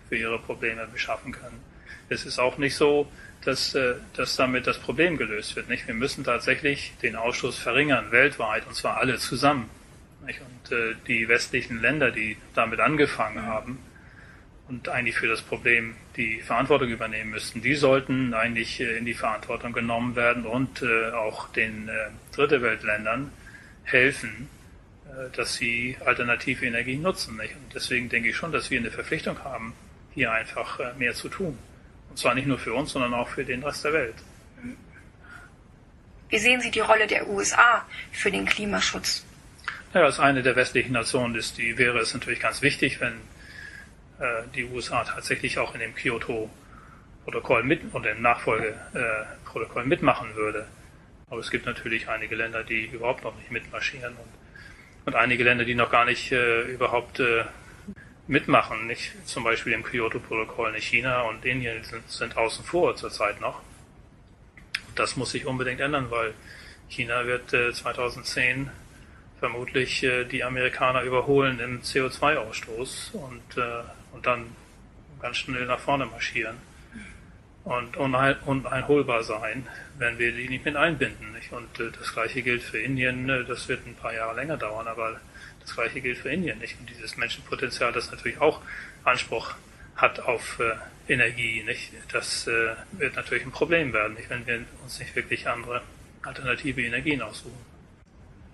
für 0.09 0.17
ihre 0.17 0.39
Probleme 0.39 0.87
beschaffen 0.91 1.33
können. 1.33 1.61
Es 2.09 2.25
ist 2.25 2.39
auch 2.39 2.57
nicht 2.57 2.77
so, 2.77 3.11
dass, 3.45 3.75
äh, 3.75 3.97
dass 4.15 4.37
damit 4.37 4.67
das 4.67 4.79
Problem 4.79 5.17
gelöst 5.17 5.57
wird. 5.57 5.69
Nicht? 5.69 5.87
Wir 5.87 5.95
müssen 5.95 6.25
tatsächlich 6.25 6.95
den 7.03 7.17
Ausstoß 7.17 7.59
verringern, 7.59 8.11
weltweit, 8.11 8.67
und 8.67 8.75
zwar 8.75 8.97
alle 8.99 9.19
zusammen. 9.19 9.69
Nicht? 10.25 10.41
Und 10.41 10.73
äh, 10.73 10.95
die 11.07 11.29
westlichen 11.29 11.81
Länder, 11.81 12.11
die 12.11 12.37
damit 12.55 12.81
angefangen 12.81 13.43
haben, 13.43 13.79
und 14.69 14.89
eigentlich 14.89 15.17
für 15.17 15.29
das 15.29 15.41
Problem 15.41 15.97
die 16.17 16.41
Verantwortung 16.41 16.89
übernehmen 16.89 17.31
müssten, 17.31 17.63
die 17.63 17.75
sollten 17.75 18.35
eigentlich 18.35 18.81
äh, 18.81 18.99
in 18.99 19.07
die 19.07 19.15
Verantwortung 19.15 19.73
genommen 19.73 20.15
werden 20.15 20.45
und 20.45 20.83
äh, 20.83 21.11
auch 21.13 21.49
den 21.49 21.89
äh, 21.89 22.11
Dritte 22.33 22.63
Weltländern 22.63 23.33
helfen, 23.85 24.49
dass 25.35 25.55
sie 25.55 25.97
alternative 26.05 26.67
Energien 26.67 27.01
nutzen. 27.03 27.41
Und 27.41 27.75
deswegen 27.75 28.11
denke 28.11 28.29
ich 28.29 28.37
schon, 28.37 28.53
dass 28.53 28.71
wir 28.71 28.79
eine 28.79 28.91
Verpflichtung 28.91 29.43
haben, 29.43 29.73
hier 30.15 30.31
einfach 30.31 30.95
mehr 30.97 31.15
zu 31.15 31.29
tun. 31.29 31.59
Und 32.11 32.19
zwar 32.19 32.35
nicht 32.35 32.47
nur 32.47 32.59
für 32.59 32.75
uns, 32.75 32.93
sondern 32.93 33.15
auch 33.15 33.29
für 33.29 33.45
den 33.45 33.65
Rest 33.65 33.85
der 33.87 33.95
Welt. 33.95 34.15
Wie 36.29 36.39
sehen 36.39 36.61
Sie 36.61 36.71
die 36.71 36.81
Rolle 36.81 37.07
der 37.07 37.27
USA 37.29 37.85
für 38.13 38.31
den 38.31 38.45
Klimaschutz? 38.45 39.25
Ja, 39.95 40.03
als 40.03 40.21
eine 40.21 40.43
der 40.43 40.55
westlichen 40.55 40.93
Nationen 40.93 41.35
ist 41.35 41.57
die, 41.57 41.79
wäre 41.79 41.99
es 41.99 42.13
natürlich 42.13 42.41
ganz 42.41 42.61
wichtig, 42.61 43.01
wenn 43.01 43.15
die 44.55 44.65
USA 44.65 45.05
tatsächlich 45.05 45.59
auch 45.59 45.75
in 45.75 45.81
dem 45.81 45.95
Kyoto-Protokoll 45.95 47.63
mit 47.63 47.83
und 47.93 48.05
im 48.05 48.21
Nachfolgeprotokoll 48.21 49.83
äh, 49.83 49.87
mitmachen 49.87 50.35
würde. 50.35 50.67
Aber 51.31 51.41
es 51.41 51.51
gibt 51.51 51.67
natürlich 51.67 52.09
einige 52.09 52.35
Länder, 52.35 52.65
die 52.65 52.87
überhaupt 52.87 53.23
noch 53.25 53.37
nicht 53.37 53.51
mitmarschieren 53.51 54.15
und, 54.15 55.07
und 55.07 55.15
einige 55.15 55.45
Länder, 55.45 55.65
die 55.65 55.75
noch 55.75 55.91
gar 55.91 56.05
nicht 56.05 56.33
äh, 56.33 56.63
überhaupt 56.63 57.21
äh, 57.21 57.45
mitmachen. 58.27 58.87
Nicht 58.87 59.13
zum 59.27 59.45
Beispiel 59.45 59.73
im 59.73 59.83
Kyoto-Protokoll. 59.83 60.73
Nicht 60.73 60.89
China 60.89 61.23
und 61.23 61.45
Indien 61.45 61.85
sind, 61.85 62.09
sind 62.11 62.37
außen 62.37 62.65
vor 62.65 62.97
zurzeit 62.97 63.41
noch. 63.41 63.61
Das 64.95 65.17
muss 65.17 65.31
sich 65.31 65.47
unbedingt 65.47 65.81
ändern, 65.81 66.11
weil 66.11 66.35
China 66.89 67.27
wird 67.27 67.53
äh, 67.53 67.73
2010 67.73 68.71
vermutlich 69.39 70.03
äh, 70.03 70.25
die 70.25 70.43
Amerikaner 70.43 71.03
überholen 71.03 71.61
im 71.61 71.83
CO2-Ausstoß 71.83 73.13
und, 73.13 73.57
äh, 73.57 73.83
und 74.19 74.27
dann 74.27 74.47
ganz 75.21 75.37
schnell 75.37 75.65
nach 75.67 75.79
vorne 75.79 76.07
marschieren 76.07 76.57
und 77.63 77.97
uneinholbar 77.97 79.23
sein, 79.23 79.65
wenn 79.99 80.19
wir 80.19 80.33
die 80.33 80.49
nicht 80.49 80.65
mit 80.65 80.75
einbinden. 80.75 81.33
Nicht? 81.33 81.53
Und 81.53 81.79
äh, 81.79 81.93
das 81.97 82.13
gleiche 82.13 82.43
gilt 82.43 82.63
für 82.63 82.79
Indien, 82.79 83.29
äh, 83.29 83.45
das 83.45 83.69
wird 83.69 83.87
ein 83.87 83.95
paar 83.95 84.13
Jahre 84.13 84.35
länger 84.35 84.57
dauern, 84.57 84.89
aber 84.89 85.21
das 85.61 85.73
gleiche 85.73 86.01
gilt 86.01 86.19
für 86.19 86.31
Indien. 86.31 86.59
Nicht? 86.59 86.81
Und 86.81 86.91
dieses 86.91 87.17
Menschenpotenzial, 87.17 87.93
das 87.93 88.11
natürlich 88.11 88.41
auch 88.41 88.61
Anspruch 89.05 89.55
hat 89.95 90.19
auf 90.19 90.59
äh, 90.59 91.13
Energie, 91.13 91.63
nicht? 91.63 91.93
das 92.11 92.49
äh, 92.49 92.75
wird 92.93 93.15
natürlich 93.15 93.45
ein 93.45 93.53
Problem 93.53 93.93
werden, 93.93 94.15
nicht? 94.15 94.31
wenn 94.31 94.45
wir 94.49 94.65
uns 94.83 94.99
nicht 94.99 95.15
wirklich 95.15 95.47
andere 95.47 95.83
alternative 96.23 96.83
Energien 96.83 97.23
aussuchen. 97.23 97.68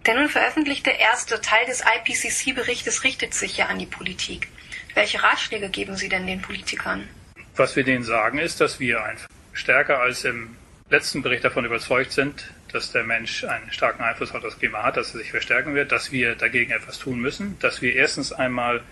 Der 0.06 0.14
nun 0.14 0.28
veröffentlichte 0.28 0.90
erste 0.90 1.40
Teil 1.40 1.64
des 1.64 1.80
IPCC-Berichtes 1.80 3.04
richtet 3.04 3.32
sich 3.32 3.56
ja 3.56 3.66
an 3.66 3.78
die 3.78 3.86
Politik. 3.86 4.48
Welche 4.94 5.22
Ratschläge 5.22 5.70
geben 5.70 5.96
Sie 5.96 6.10
denn 6.10 6.26
den 6.26 6.42
Politikern? 6.42 7.08
Was 7.56 7.74
wir 7.74 7.84
denen 7.84 8.04
sagen, 8.04 8.38
ist, 8.38 8.60
dass 8.60 8.78
wir 8.80 9.02
einfach 9.02 9.28
stärker 9.54 10.00
als 10.00 10.24
im 10.24 10.56
letzten 10.90 11.22
Bericht 11.22 11.44
davon 11.44 11.64
überzeugt 11.64 12.12
sind, 12.12 12.52
dass 12.70 12.92
der 12.92 13.04
Mensch 13.04 13.44
einen 13.44 13.72
starken 13.72 14.02
Einfluss 14.02 14.34
auf 14.34 14.42
das 14.42 14.58
Klima 14.58 14.82
hat, 14.82 14.98
dass 14.98 15.14
er 15.14 15.20
sich 15.20 15.30
verstärken 15.30 15.74
wird, 15.74 15.90
dass 15.90 16.12
wir 16.12 16.34
dagegen 16.34 16.72
etwas 16.72 16.98
tun 16.98 17.20
müssen, 17.20 17.58
dass 17.60 17.80
wir 17.80 17.94
erstens 17.94 18.32
einmal 18.32 18.82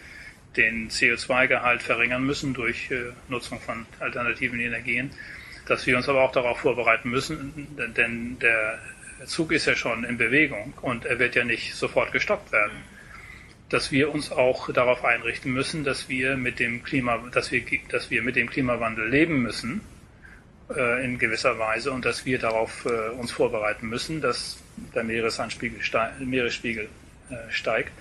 den 0.56 0.90
CO2-Gehalt 0.90 1.82
verringern 1.82 2.24
müssen 2.24 2.54
durch 2.54 2.90
äh, 2.90 3.12
Nutzung 3.28 3.60
von 3.60 3.86
alternativen 4.00 4.60
Energien, 4.60 5.10
dass 5.66 5.86
wir 5.86 5.96
uns 5.96 6.08
aber 6.08 6.22
auch 6.22 6.32
darauf 6.32 6.60
vorbereiten 6.60 7.10
müssen, 7.10 7.66
denn 7.96 8.38
der 8.38 8.78
der 9.22 9.28
Zug 9.28 9.52
ist 9.52 9.66
ja 9.66 9.76
schon 9.76 10.02
in 10.02 10.18
Bewegung 10.18 10.74
und 10.82 11.04
er 11.04 11.20
wird 11.20 11.36
ja 11.36 11.44
nicht 11.44 11.76
sofort 11.76 12.10
gestoppt 12.10 12.50
werden. 12.50 12.82
Dass 13.68 13.92
wir 13.92 14.12
uns 14.12 14.32
auch 14.32 14.72
darauf 14.72 15.04
einrichten 15.04 15.52
müssen, 15.52 15.84
dass 15.84 16.08
wir 16.08 16.36
mit 16.36 16.58
dem 16.58 16.82
Klima, 16.82 17.18
dass 17.30 17.52
wir, 17.52 17.62
dass 17.88 18.10
wir 18.10 18.22
mit 18.22 18.34
dem 18.34 18.50
Klimawandel 18.50 19.08
leben 19.08 19.40
müssen, 19.40 19.80
äh, 20.74 21.04
in 21.04 21.20
gewisser 21.20 21.56
Weise 21.60 21.92
und 21.92 22.04
dass 22.04 22.26
wir 22.26 22.40
darauf 22.40 22.84
äh, 22.84 23.10
uns 23.10 23.30
vorbereiten 23.30 23.88
müssen, 23.88 24.20
dass 24.20 24.58
der 24.92 25.04
Meeresanspiegel 25.04 25.80
steig, 25.82 26.18
Meeresspiegel 26.18 26.88
äh, 27.30 27.34
steigt, 27.48 27.92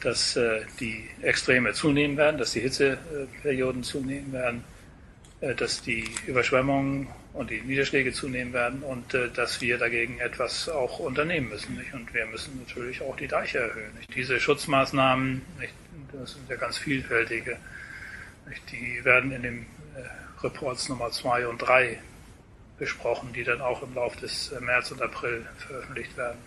dass 0.00 0.36
äh, 0.36 0.60
die 0.78 1.08
Extreme 1.22 1.72
zunehmen 1.72 2.16
werden, 2.16 2.38
dass 2.38 2.52
die 2.52 2.60
Hitzeperioden 2.60 3.82
zunehmen 3.82 4.32
werden, 4.32 4.62
dass 5.42 5.82
die 5.82 6.08
Überschwemmungen 6.26 7.08
und 7.32 7.50
die 7.50 7.60
Niederschläge 7.60 8.12
zunehmen 8.12 8.52
werden 8.52 8.82
und 8.82 9.14
äh, 9.14 9.28
dass 9.30 9.60
wir 9.60 9.78
dagegen 9.78 10.18
etwas 10.20 10.68
auch 10.68 10.98
unternehmen 10.98 11.48
müssen. 11.48 11.76
Nicht? 11.76 11.92
Und 11.94 12.12
wir 12.14 12.26
müssen 12.26 12.58
natürlich 12.66 13.00
auch 13.02 13.16
die 13.16 13.28
Deiche 13.28 13.58
erhöhen. 13.58 13.92
Nicht? 13.96 14.14
Diese 14.14 14.38
Schutzmaßnahmen, 14.38 15.42
nicht? 15.58 15.74
das 16.12 16.34
sind 16.34 16.48
ja 16.48 16.56
ganz 16.56 16.78
vielfältige, 16.78 17.58
nicht? 18.48 18.62
die 18.70 19.04
werden 19.04 19.32
in 19.32 19.42
den 19.42 19.66
äh, 19.96 20.44
Reports 20.44 20.88
Nummer 20.88 21.10
zwei 21.10 21.46
und 21.46 21.58
drei 21.58 21.98
besprochen, 22.78 23.32
die 23.32 23.44
dann 23.44 23.60
auch 23.60 23.82
im 23.82 23.94
Laufe 23.94 24.20
des 24.20 24.52
äh, 24.52 24.60
März 24.60 24.90
und 24.90 25.02
April 25.02 25.46
veröffentlicht 25.58 26.16
werden. 26.16 26.38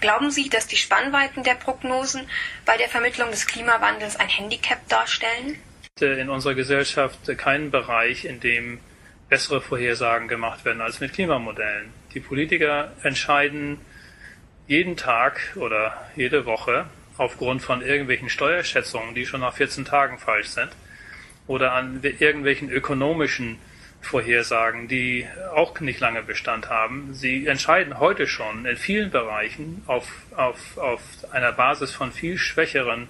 Glauben 0.00 0.30
Sie, 0.30 0.48
dass 0.48 0.66
die 0.66 0.76
Spannweiten 0.76 1.42
der 1.42 1.54
Prognosen 1.54 2.28
bei 2.64 2.76
der 2.76 2.88
Vermittlung 2.88 3.30
des 3.30 3.46
Klimawandels 3.46 4.16
ein 4.16 4.28
Handicap 4.28 4.86
darstellen? 4.88 5.58
In 6.00 6.28
unserer 6.28 6.54
Gesellschaft 6.54 7.20
keinen 7.38 7.70
Bereich, 7.70 8.24
in 8.24 8.40
dem 8.40 8.80
bessere 9.28 9.60
Vorhersagen 9.60 10.26
gemacht 10.26 10.64
werden 10.64 10.80
als 10.80 10.98
mit 10.98 11.12
Klimamodellen. 11.12 11.92
Die 12.14 12.18
Politiker 12.18 12.90
entscheiden 13.04 13.78
jeden 14.66 14.96
Tag 14.96 15.52
oder 15.54 15.96
jede 16.16 16.46
Woche 16.46 16.86
aufgrund 17.16 17.62
von 17.62 17.80
irgendwelchen 17.80 18.28
Steuerschätzungen, 18.28 19.14
die 19.14 19.24
schon 19.24 19.42
nach 19.42 19.54
14 19.54 19.84
Tagen 19.84 20.18
falsch 20.18 20.48
sind, 20.48 20.72
oder 21.46 21.74
an 21.74 22.00
irgendwelchen 22.02 22.70
ökonomischen 22.70 23.60
Vorhersagen, 24.00 24.88
die 24.88 25.28
auch 25.54 25.78
nicht 25.78 26.00
lange 26.00 26.24
Bestand 26.24 26.70
haben. 26.70 27.14
Sie 27.14 27.46
entscheiden 27.46 28.00
heute 28.00 28.26
schon 28.26 28.66
in 28.66 28.76
vielen 28.76 29.12
Bereichen 29.12 29.84
auf, 29.86 30.10
auf, 30.34 30.76
auf 30.76 31.02
einer 31.30 31.52
Basis 31.52 31.92
von 31.92 32.10
viel 32.10 32.36
schwächeren 32.36 33.06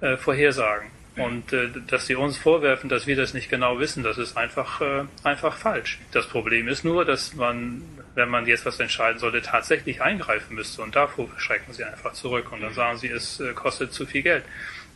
äh, 0.00 0.16
Vorhersagen. 0.16 0.90
Und 1.20 1.52
äh, 1.52 1.68
dass 1.86 2.06
sie 2.06 2.14
uns 2.14 2.38
vorwerfen, 2.38 2.88
dass 2.88 3.06
wir 3.06 3.16
das 3.16 3.34
nicht 3.34 3.48
genau 3.48 3.78
wissen, 3.78 4.02
das 4.02 4.18
ist 4.18 4.36
einfach, 4.36 4.80
äh, 4.80 5.04
einfach 5.22 5.56
falsch. 5.56 5.98
Das 6.12 6.26
Problem 6.26 6.68
ist 6.68 6.84
nur, 6.84 7.04
dass 7.04 7.34
man, 7.34 7.82
wenn 8.14 8.28
man 8.28 8.46
jetzt 8.46 8.66
was 8.66 8.80
entscheiden 8.80 9.18
sollte, 9.18 9.42
tatsächlich 9.42 10.02
eingreifen 10.02 10.54
müsste. 10.54 10.82
Und 10.82 10.96
davor 10.96 11.28
schrecken 11.36 11.72
sie 11.72 11.84
einfach 11.84 12.12
zurück. 12.12 12.52
Und 12.52 12.60
dann 12.62 12.74
sagen 12.74 12.98
sie, 12.98 13.08
es 13.08 13.40
äh, 13.40 13.52
kostet 13.52 13.92
zu 13.92 14.06
viel 14.06 14.22
Geld. 14.22 14.44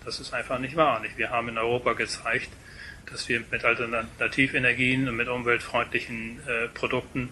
Das 0.05 0.21
ist 0.21 0.33
einfach 0.35 0.59
nicht 0.59 0.77
wahr. 0.77 1.01
Nicht? 1.01 1.19
Wir 1.19 1.31
haben 1.31 1.49
in 1.49 1.59
Europa 1.59 1.95
gezeigt, 1.95 2.51
dass 3.11 3.29
wir 3.29 3.43
mit 3.51 3.65
Alternativenergien 3.65 5.09
und 5.09 5.17
mit 5.17 5.29
umweltfreundlichen 5.29 6.41
äh, 6.47 6.69
Produkten 6.69 7.31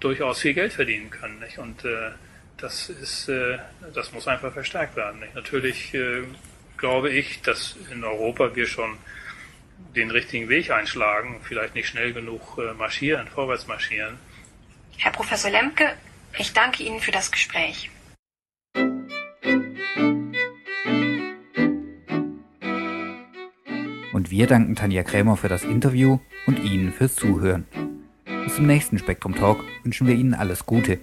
durchaus 0.00 0.40
viel 0.40 0.54
Geld 0.54 0.72
verdienen 0.72 1.10
können. 1.10 1.38
Nicht? 1.38 1.58
Und 1.58 1.84
äh, 1.84 2.10
das 2.56 2.88
ist, 2.88 3.28
äh, 3.28 3.58
das 3.94 4.12
muss 4.12 4.28
einfach 4.28 4.52
verstärkt 4.52 4.96
werden. 4.96 5.20
Nicht? 5.20 5.34
Natürlich 5.34 5.94
äh, 5.94 6.22
glaube 6.76 7.10
ich, 7.10 7.42
dass 7.42 7.76
in 7.90 8.04
Europa 8.04 8.54
wir 8.54 8.66
schon 8.66 8.96
den 9.94 10.10
richtigen 10.10 10.48
Weg 10.48 10.70
einschlagen, 10.70 11.40
vielleicht 11.42 11.74
nicht 11.74 11.88
schnell 11.88 12.12
genug 12.12 12.58
äh, 12.58 12.74
marschieren, 12.74 13.28
vorwärts 13.28 13.66
marschieren. 13.66 14.18
Herr 14.96 15.12
Professor 15.12 15.50
Lemke, 15.50 15.94
ich 16.38 16.52
danke 16.52 16.82
Ihnen 16.82 17.00
für 17.00 17.12
das 17.12 17.30
Gespräch. 17.30 17.90
Und 24.12 24.30
wir 24.30 24.46
danken 24.46 24.76
Tanja 24.76 25.02
Krämer 25.02 25.36
für 25.36 25.48
das 25.48 25.64
Interview 25.64 26.18
und 26.46 26.60
Ihnen 26.60 26.92
fürs 26.92 27.16
Zuhören. 27.16 27.66
Bis 28.44 28.56
zum 28.56 28.66
nächsten 28.66 28.98
Spektrum 28.98 29.34
Talk 29.34 29.64
wünschen 29.82 30.06
wir 30.06 30.14
Ihnen 30.14 30.34
alles 30.34 30.66
Gute. 30.66 31.00